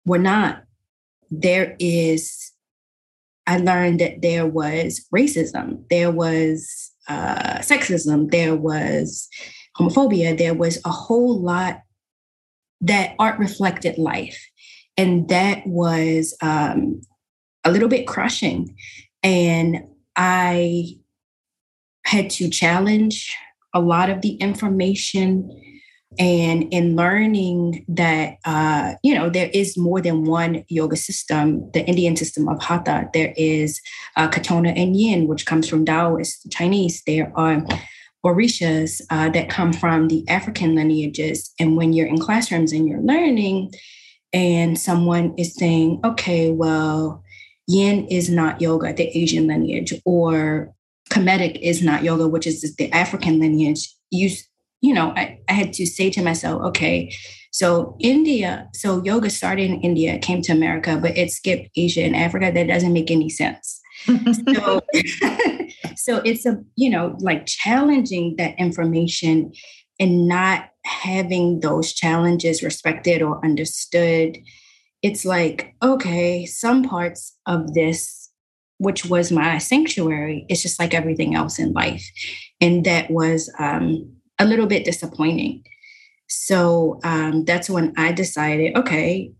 we're 0.04 0.18
not. 0.18 0.64
There 1.30 1.76
is, 1.78 2.52
I 3.46 3.58
learned 3.58 4.00
that 4.00 4.22
there 4.22 4.46
was 4.46 5.06
racism, 5.14 5.88
there 5.88 6.10
was 6.10 6.90
uh, 7.08 7.58
sexism, 7.58 8.30
there 8.30 8.56
was 8.56 9.28
homophobia, 9.78 10.36
there 10.36 10.54
was 10.54 10.80
a 10.84 10.90
whole 10.90 11.40
lot 11.40 11.80
that 12.80 13.14
art 13.18 13.38
reflected 13.38 13.98
life. 13.98 14.38
And 14.96 15.28
that 15.28 15.66
was 15.66 16.36
um, 16.42 17.00
a 17.64 17.70
little 17.70 17.88
bit 17.88 18.06
crushing. 18.06 18.76
And 19.22 19.84
I 20.16 20.96
had 22.04 22.30
to 22.30 22.48
challenge 22.48 23.34
a 23.74 23.80
lot 23.80 24.10
of 24.10 24.20
the 24.20 24.34
information 24.34 25.50
and 26.18 26.64
in 26.72 26.94
learning 26.94 27.84
that 27.88 28.36
uh, 28.44 28.94
you 29.02 29.14
know 29.14 29.30
there 29.30 29.50
is 29.52 29.78
more 29.78 30.00
than 30.00 30.24
one 30.24 30.64
yoga 30.68 30.96
system 30.96 31.70
the 31.72 31.84
indian 31.86 32.16
system 32.16 32.48
of 32.48 32.62
hatha. 32.62 33.08
There 33.14 33.32
is 33.36 33.80
uh, 34.16 34.28
katona 34.28 34.72
and 34.76 34.96
yin 34.96 35.26
which 35.26 35.46
comes 35.46 35.68
from 35.68 35.84
taoist 35.84 36.50
chinese. 36.50 37.02
There 37.06 37.32
are 37.34 37.64
orishas 38.24 39.00
uh, 39.10 39.30
that 39.30 39.48
come 39.48 39.72
from 39.72 40.08
the 40.08 40.28
african 40.28 40.74
lineages. 40.74 41.52
And 41.58 41.76
when 41.76 41.92
you're 41.92 42.06
in 42.06 42.18
classrooms 42.18 42.72
and 42.72 42.86
you're 42.86 43.00
learning 43.00 43.72
and 44.32 44.78
someone 44.78 45.34
is 45.38 45.54
saying 45.54 46.00
okay 46.04 46.50
well 46.50 47.22
yin 47.66 48.06
is 48.06 48.30
not 48.30 48.60
yoga, 48.60 48.92
the 48.92 49.08
Asian 49.16 49.46
lineage, 49.46 49.94
or 50.04 50.74
Kemetic 51.10 51.60
is 51.60 51.82
not 51.82 52.02
yoga, 52.02 52.28
which 52.28 52.46
is 52.46 52.74
the 52.76 52.90
African 52.92 53.38
lineage. 53.38 53.94
You, 54.10 54.30
you 54.80 54.94
know, 54.94 55.12
I, 55.16 55.38
I 55.48 55.52
had 55.52 55.72
to 55.74 55.86
say 55.86 56.10
to 56.10 56.22
myself, 56.22 56.62
okay, 56.62 57.14
so 57.52 57.96
India, 58.00 58.68
so 58.74 59.02
yoga 59.04 59.28
started 59.28 59.70
in 59.70 59.80
India, 59.82 60.18
came 60.18 60.40
to 60.42 60.52
America, 60.52 60.98
but 61.00 61.16
it 61.16 61.30
skipped 61.30 61.68
Asia 61.76 62.02
and 62.02 62.16
Africa. 62.16 62.50
That 62.52 62.66
doesn't 62.66 62.92
make 62.92 63.10
any 63.10 63.28
sense. 63.28 63.80
so, 64.06 64.80
so 65.96 66.16
it's 66.24 66.46
a, 66.46 66.58
you 66.76 66.88
know, 66.88 67.16
like 67.20 67.44
challenging 67.44 68.36
that 68.38 68.58
information 68.58 69.52
and 70.00 70.26
not 70.26 70.70
having 70.84 71.60
those 71.60 71.92
challenges 71.92 72.62
respected 72.62 73.20
or 73.20 73.44
understood. 73.44 74.38
It's 75.02 75.24
like, 75.24 75.74
okay, 75.82 76.46
some 76.46 76.84
parts 76.84 77.36
of 77.46 77.74
this, 77.74 78.30
which 78.78 79.04
was 79.06 79.32
my 79.32 79.58
sanctuary, 79.58 80.46
it's 80.48 80.62
just 80.62 80.78
like 80.78 80.94
everything 80.94 81.34
else 81.34 81.58
in 81.58 81.72
life. 81.72 82.04
And 82.60 82.84
that 82.84 83.10
was 83.10 83.52
um, 83.58 84.10
a 84.38 84.44
little 84.44 84.66
bit 84.66 84.84
disappointing 84.84 85.64
so 86.32 86.98
um, 87.04 87.44
that's 87.44 87.68
when 87.68 87.92
I 87.98 88.12
decided, 88.12 88.74
okay, 88.74 89.32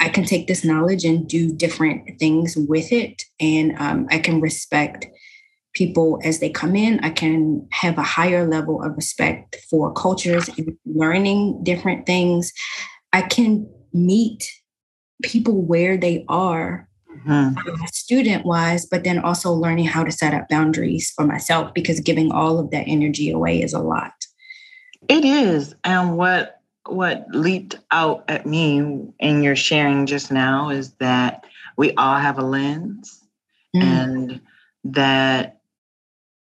I 0.00 0.08
can 0.08 0.24
take 0.24 0.46
this 0.46 0.64
knowledge 0.64 1.04
and 1.04 1.28
do 1.28 1.52
different 1.52 2.18
things 2.18 2.56
with 2.56 2.90
it. 2.90 3.22
And 3.38 3.76
um, 3.78 4.06
I 4.10 4.18
can 4.18 4.40
respect 4.40 5.06
people 5.74 6.18
as 6.24 6.40
they 6.40 6.48
come 6.48 6.74
in. 6.74 7.00
I 7.00 7.10
can 7.10 7.68
have 7.72 7.98
a 7.98 8.02
higher 8.02 8.48
level 8.48 8.82
of 8.82 8.96
respect 8.96 9.56
for 9.68 9.92
cultures 9.92 10.48
and 10.56 10.74
learning 10.86 11.62
different 11.64 12.06
things. 12.06 12.50
I 13.12 13.22
can 13.22 13.68
meet 13.92 14.50
people 15.22 15.62
where 15.62 15.96
they 15.96 16.24
are 16.28 16.88
mm-hmm. 17.26 17.56
Uh, 17.58 17.86
student 17.86 18.44
wise, 18.44 18.86
but 18.86 19.04
then 19.04 19.18
also 19.18 19.52
learning 19.52 19.86
how 19.86 20.04
to 20.04 20.12
set 20.12 20.34
up 20.34 20.48
boundaries 20.48 21.10
for 21.10 21.24
myself 21.24 21.72
because 21.74 22.00
giving 22.00 22.30
all 22.30 22.58
of 22.58 22.70
that 22.70 22.84
energy 22.86 23.30
away 23.30 23.60
is 23.60 23.72
a 23.72 23.80
lot. 23.80 24.12
It 25.08 25.24
is. 25.24 25.74
And 25.84 26.16
what 26.16 26.60
what 26.86 27.26
leaped 27.30 27.76
out 27.90 28.24
at 28.28 28.46
me 28.46 28.78
in 29.18 29.42
your 29.42 29.56
sharing 29.56 30.06
just 30.06 30.32
now 30.32 30.70
is 30.70 30.92
that 30.94 31.44
we 31.76 31.92
all 31.94 32.16
have 32.16 32.38
a 32.38 32.42
lens 32.42 33.22
mm. 33.76 33.82
and 33.82 34.40
that 34.84 35.60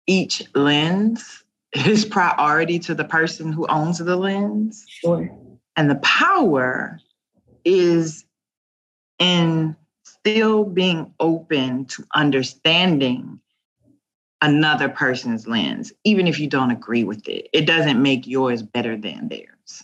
each 0.08 0.44
lens 0.56 1.44
is 1.74 2.06
priority 2.06 2.80
to 2.80 2.96
the 2.96 3.04
person 3.04 3.52
who 3.52 3.68
owns 3.68 3.98
the 3.98 4.16
lens. 4.16 4.86
Sure. 4.88 5.30
And 5.76 5.90
the 5.90 5.96
power 5.96 7.00
is 7.64 8.26
in 9.22 9.76
still 10.04 10.66
being 10.66 11.14
open 11.20 11.86
to 11.86 12.04
understanding 12.16 13.40
another 14.42 14.90
person's 14.90 15.48
lens, 15.48 15.94
even 16.04 16.28
if 16.28 16.40
you 16.40 16.48
don't 16.48 16.72
agree 16.72 17.04
with 17.04 17.28
it. 17.28 17.48
It 17.54 17.66
doesn't 17.66 18.02
make 18.02 18.26
yours 18.26 18.64
better 18.64 18.98
than 18.98 19.30
theirs. 19.30 19.84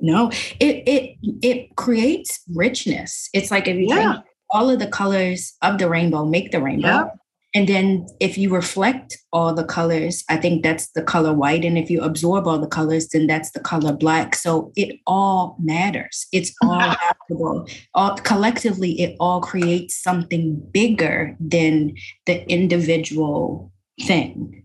No, 0.00 0.30
it 0.60 0.82
it 0.86 1.16
it 1.42 1.76
creates 1.76 2.42
richness. 2.54 3.28
It's 3.34 3.50
like 3.50 3.66
if 3.66 3.76
you 3.76 3.86
yeah. 3.88 4.12
think 4.12 4.24
all 4.50 4.70
of 4.70 4.78
the 4.78 4.86
colors 4.86 5.54
of 5.62 5.78
the 5.78 5.88
rainbow 5.88 6.24
make 6.24 6.52
the 6.52 6.62
rainbow. 6.62 6.88
Yep. 6.88 7.17
And 7.54 7.66
then 7.66 8.06
if 8.20 8.36
you 8.36 8.50
reflect 8.50 9.16
all 9.32 9.54
the 9.54 9.64
colors, 9.64 10.22
I 10.28 10.36
think 10.36 10.62
that's 10.62 10.90
the 10.90 11.02
color 11.02 11.32
white. 11.32 11.64
And 11.64 11.78
if 11.78 11.90
you 11.90 12.02
absorb 12.02 12.46
all 12.46 12.58
the 12.58 12.66
colors, 12.66 13.08
then 13.08 13.26
that's 13.26 13.52
the 13.52 13.60
color 13.60 13.92
black. 13.92 14.34
So 14.36 14.70
it 14.76 15.00
all 15.06 15.56
matters. 15.58 16.26
It's 16.32 16.54
all. 16.62 17.66
All 17.94 18.16
collectively, 18.18 19.00
it 19.00 19.16
all 19.18 19.40
creates 19.40 20.02
something 20.02 20.60
bigger 20.72 21.36
than 21.40 21.94
the 22.26 22.48
individual 22.50 23.72
thing. 24.02 24.64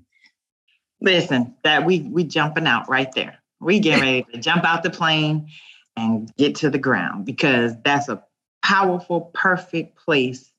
Listen, 1.02 1.56
that 1.64 1.86
we 1.86 2.02
we 2.02 2.24
jumping 2.24 2.68
out 2.68 2.88
right 2.90 3.12
there. 3.14 3.40
We 3.60 3.80
get 3.80 4.02
ready 4.02 4.26
to 4.34 4.40
jump 4.40 4.66
out 4.66 4.84
the 4.84 4.90
plane 4.90 5.48
and 5.96 6.32
get 6.38 6.56
to 6.56 6.70
the 6.70 6.78
ground 6.78 7.26
because 7.26 7.74
that's 7.84 8.10
a 8.10 8.24
powerful, 8.64 9.32
perfect 9.34 9.98
place 9.98 10.53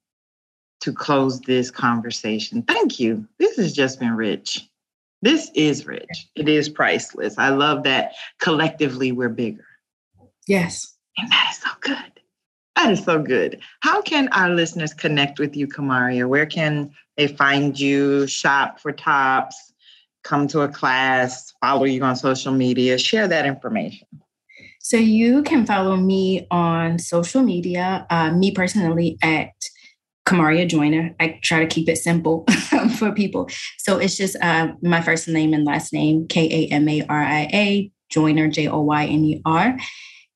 to 0.84 0.92
close 0.92 1.40
this 1.40 1.70
conversation. 1.70 2.60
Thank 2.60 3.00
you. 3.00 3.26
This 3.38 3.56
has 3.56 3.72
just 3.72 3.98
been 3.98 4.14
rich. 4.14 4.68
This 5.22 5.50
is 5.54 5.86
rich. 5.86 6.28
It 6.36 6.46
is 6.46 6.68
priceless. 6.68 7.38
I 7.38 7.48
love 7.48 7.84
that 7.84 8.12
collectively 8.38 9.10
we're 9.10 9.30
bigger. 9.30 9.64
Yes. 10.46 10.94
And 11.16 11.30
that 11.32 11.48
is 11.52 11.62
so 11.62 11.70
good. 11.80 12.20
That 12.76 12.90
is 12.90 13.02
so 13.02 13.22
good. 13.22 13.60
How 13.80 14.02
can 14.02 14.28
our 14.28 14.50
listeners 14.50 14.92
connect 14.92 15.38
with 15.38 15.56
you, 15.56 15.66
Kamaria? 15.66 16.28
Where 16.28 16.44
can 16.44 16.90
they 17.16 17.28
find 17.28 17.80
you, 17.80 18.26
shop 18.26 18.78
for 18.78 18.92
tops, 18.92 19.72
come 20.22 20.46
to 20.48 20.60
a 20.60 20.68
class, 20.68 21.54
follow 21.62 21.84
you 21.84 22.02
on 22.02 22.16
social 22.16 22.52
media? 22.52 22.98
Share 22.98 23.26
that 23.26 23.46
information. 23.46 24.06
So 24.80 24.98
you 24.98 25.44
can 25.44 25.64
follow 25.64 25.96
me 25.96 26.46
on 26.50 26.98
social 26.98 27.42
media, 27.42 28.06
uh, 28.10 28.32
me 28.32 28.50
personally 28.50 29.16
at 29.22 29.54
Kamaria 30.26 30.68
Joyner. 30.68 31.14
I 31.20 31.38
try 31.42 31.60
to 31.60 31.66
keep 31.66 31.88
it 31.88 31.96
simple 31.98 32.44
for 32.98 33.12
people. 33.12 33.48
So 33.78 33.98
it's 33.98 34.16
just 34.16 34.34
uh, 34.40 34.72
my 34.82 35.00
first 35.02 35.28
name 35.28 35.52
and 35.52 35.64
last 35.64 35.92
name, 35.92 36.26
K 36.28 36.48
A 36.50 36.66
M 36.72 36.88
A 36.88 37.04
R 37.08 37.22
I 37.22 37.48
A, 37.52 37.92
Joyner, 38.10 38.48
J 38.48 38.66
O 38.68 38.80
Y 38.80 39.06
N 39.06 39.24
E 39.24 39.40
R. 39.44 39.76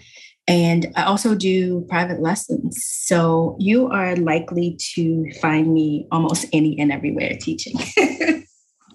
And 0.46 0.86
I 0.96 1.02
also 1.02 1.34
do 1.34 1.84
private 1.90 2.22
lessons. 2.22 2.82
So 2.82 3.56
you 3.58 3.88
are 3.88 4.16
likely 4.16 4.78
to 4.94 5.30
find 5.42 5.74
me 5.74 6.06
almost 6.10 6.46
any 6.52 6.78
and 6.78 6.90
everywhere 6.90 7.36
teaching. 7.38 7.74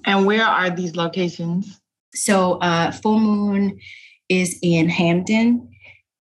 and 0.06 0.26
where 0.26 0.46
are 0.46 0.72
these 0.72 0.96
locations? 0.96 1.80
So 2.16 2.54
uh, 2.54 2.92
Full 2.92 3.20
Moon 3.20 3.80
is 4.30 4.58
in 4.64 4.90
Hampden 4.90 5.73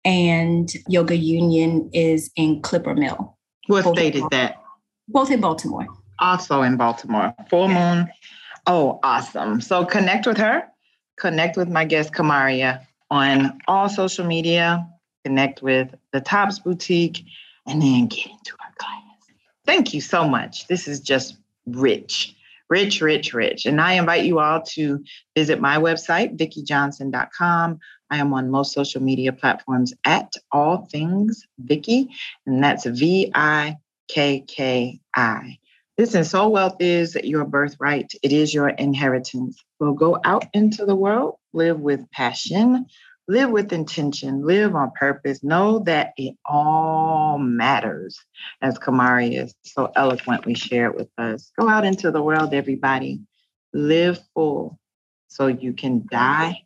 and 0.05 0.71
Yoga 0.87 1.15
Union 1.15 1.89
is 1.93 2.31
in 2.35 2.61
Clipper 2.61 2.95
Mill. 2.95 3.37
What 3.67 3.83
both 3.83 3.97
state 3.97 4.15
is 4.15 4.23
that? 4.31 4.61
Both 5.07 5.31
in 5.31 5.41
Baltimore. 5.41 5.87
Also 6.19 6.61
in 6.61 6.77
Baltimore. 6.77 7.33
Full 7.49 7.67
Moon. 7.67 8.09
Oh, 8.67 8.99
awesome. 9.03 9.61
So 9.61 9.85
connect 9.85 10.27
with 10.27 10.37
her. 10.37 10.63
Connect 11.17 11.57
with 11.57 11.69
my 11.69 11.85
guest 11.85 12.13
Kamaria 12.13 12.85
on 13.11 13.59
all 13.67 13.89
social 13.89 14.25
media, 14.25 14.87
connect 15.25 15.61
with 15.61 15.93
the 16.13 16.21
Tops 16.21 16.59
Boutique, 16.59 17.23
and 17.67 17.81
then 17.81 18.07
get 18.07 18.27
into 18.27 18.53
our 18.59 18.73
class. 18.79 19.01
Thank 19.65 19.93
you 19.93 20.01
so 20.01 20.27
much. 20.27 20.67
This 20.67 20.87
is 20.87 21.01
just 21.01 21.37
rich, 21.67 22.33
rich, 22.69 23.01
rich, 23.01 23.33
rich. 23.33 23.65
And 23.65 23.79
I 23.81 23.93
invite 23.93 24.25
you 24.25 24.39
all 24.39 24.61
to 24.61 25.03
visit 25.35 25.59
my 25.59 25.77
website, 25.77 26.37
vickijohnson.com. 26.37 27.79
I 28.11 28.17
am 28.17 28.33
on 28.33 28.51
most 28.51 28.73
social 28.73 29.01
media 29.01 29.31
platforms 29.31 29.93
at 30.05 30.33
All 30.51 30.85
Things 30.91 31.47
Vicki, 31.57 32.09
and 32.45 32.61
that's 32.61 32.85
V 32.85 33.31
I 33.33 33.77
K 34.09 34.41
K 34.41 34.99
I. 35.15 35.57
Listen, 35.97 36.23
soul 36.23 36.51
wealth 36.51 36.75
is 36.79 37.15
your 37.15 37.45
birthright. 37.45 38.11
It 38.21 38.33
is 38.33 38.53
your 38.53 38.69
inheritance. 38.69 39.63
So 39.81 39.93
go 39.93 40.19
out 40.25 40.45
into 40.53 40.85
the 40.85 40.95
world, 40.95 41.35
live 41.53 41.79
with 41.79 42.09
passion, 42.11 42.85
live 43.27 43.49
with 43.49 43.71
intention, 43.71 44.45
live 44.45 44.75
on 44.75 44.91
purpose, 44.99 45.43
know 45.43 45.79
that 45.79 46.13
it 46.17 46.35
all 46.45 47.37
matters, 47.37 48.19
as 48.61 48.77
Kamaria's 48.77 49.55
so 49.63 49.91
eloquently 49.95 50.53
shared 50.53 50.95
with 50.95 51.09
us. 51.17 51.51
Go 51.57 51.69
out 51.69 51.85
into 51.85 52.11
the 52.11 52.21
world, 52.21 52.53
everybody. 52.53 53.21
Live 53.73 54.19
full 54.33 54.79
so 55.29 55.47
you 55.47 55.71
can 55.71 56.05
die 56.11 56.63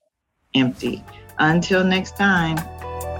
empty. 0.55 1.03
Until 1.37 1.83
next 1.83 2.15
time, 2.15 2.57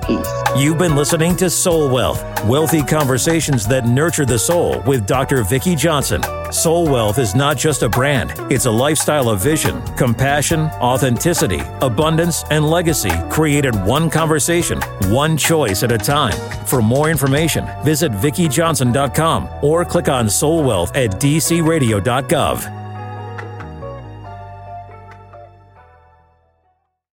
Peace. 0.06 0.32
You've 0.56 0.78
been 0.78 0.96
listening 0.96 1.36
to 1.38 1.50
Soul 1.50 1.90
Wealth, 1.90 2.24
wealthy 2.46 2.84
conversations 2.84 3.66
that 3.68 3.88
nurture 3.88 4.26
the 4.26 4.38
soul 4.38 4.80
with 4.82 5.08
Dr. 5.08 5.44
Vicki 5.44 5.76
Johnson. 5.76 6.22
Soul 6.52 6.86
Wealth 6.86 7.18
is 7.18 7.34
not 7.36 7.58
just 7.58 7.82
a 7.82 7.90
brand, 7.90 8.34
it's 8.52 8.66
a 8.66 8.72
lifestyle 8.72 9.30
of 9.30 9.40
vision, 9.42 9.82
compassion, 9.98 10.62
authenticity, 10.80 11.62
abundance, 11.82 12.44
and 12.52 12.70
legacy 12.70 13.12
created 13.30 13.76
one 13.84 14.10
conversation, 14.10 14.80
one 15.08 15.36
choice 15.38 15.84
at 15.84 15.92
a 15.92 15.98
time. 15.98 16.34
For 16.66 16.82
more 16.82 17.10
information, 17.10 17.68
visit 17.84 18.12
VickiJohnson.com 18.12 19.50
or 19.62 19.86
click 19.86 20.08
on 20.08 20.30
Soul 20.30 20.64
Wealth 20.64 20.96
at 20.96 21.12
dcradio.gov. 21.12 22.85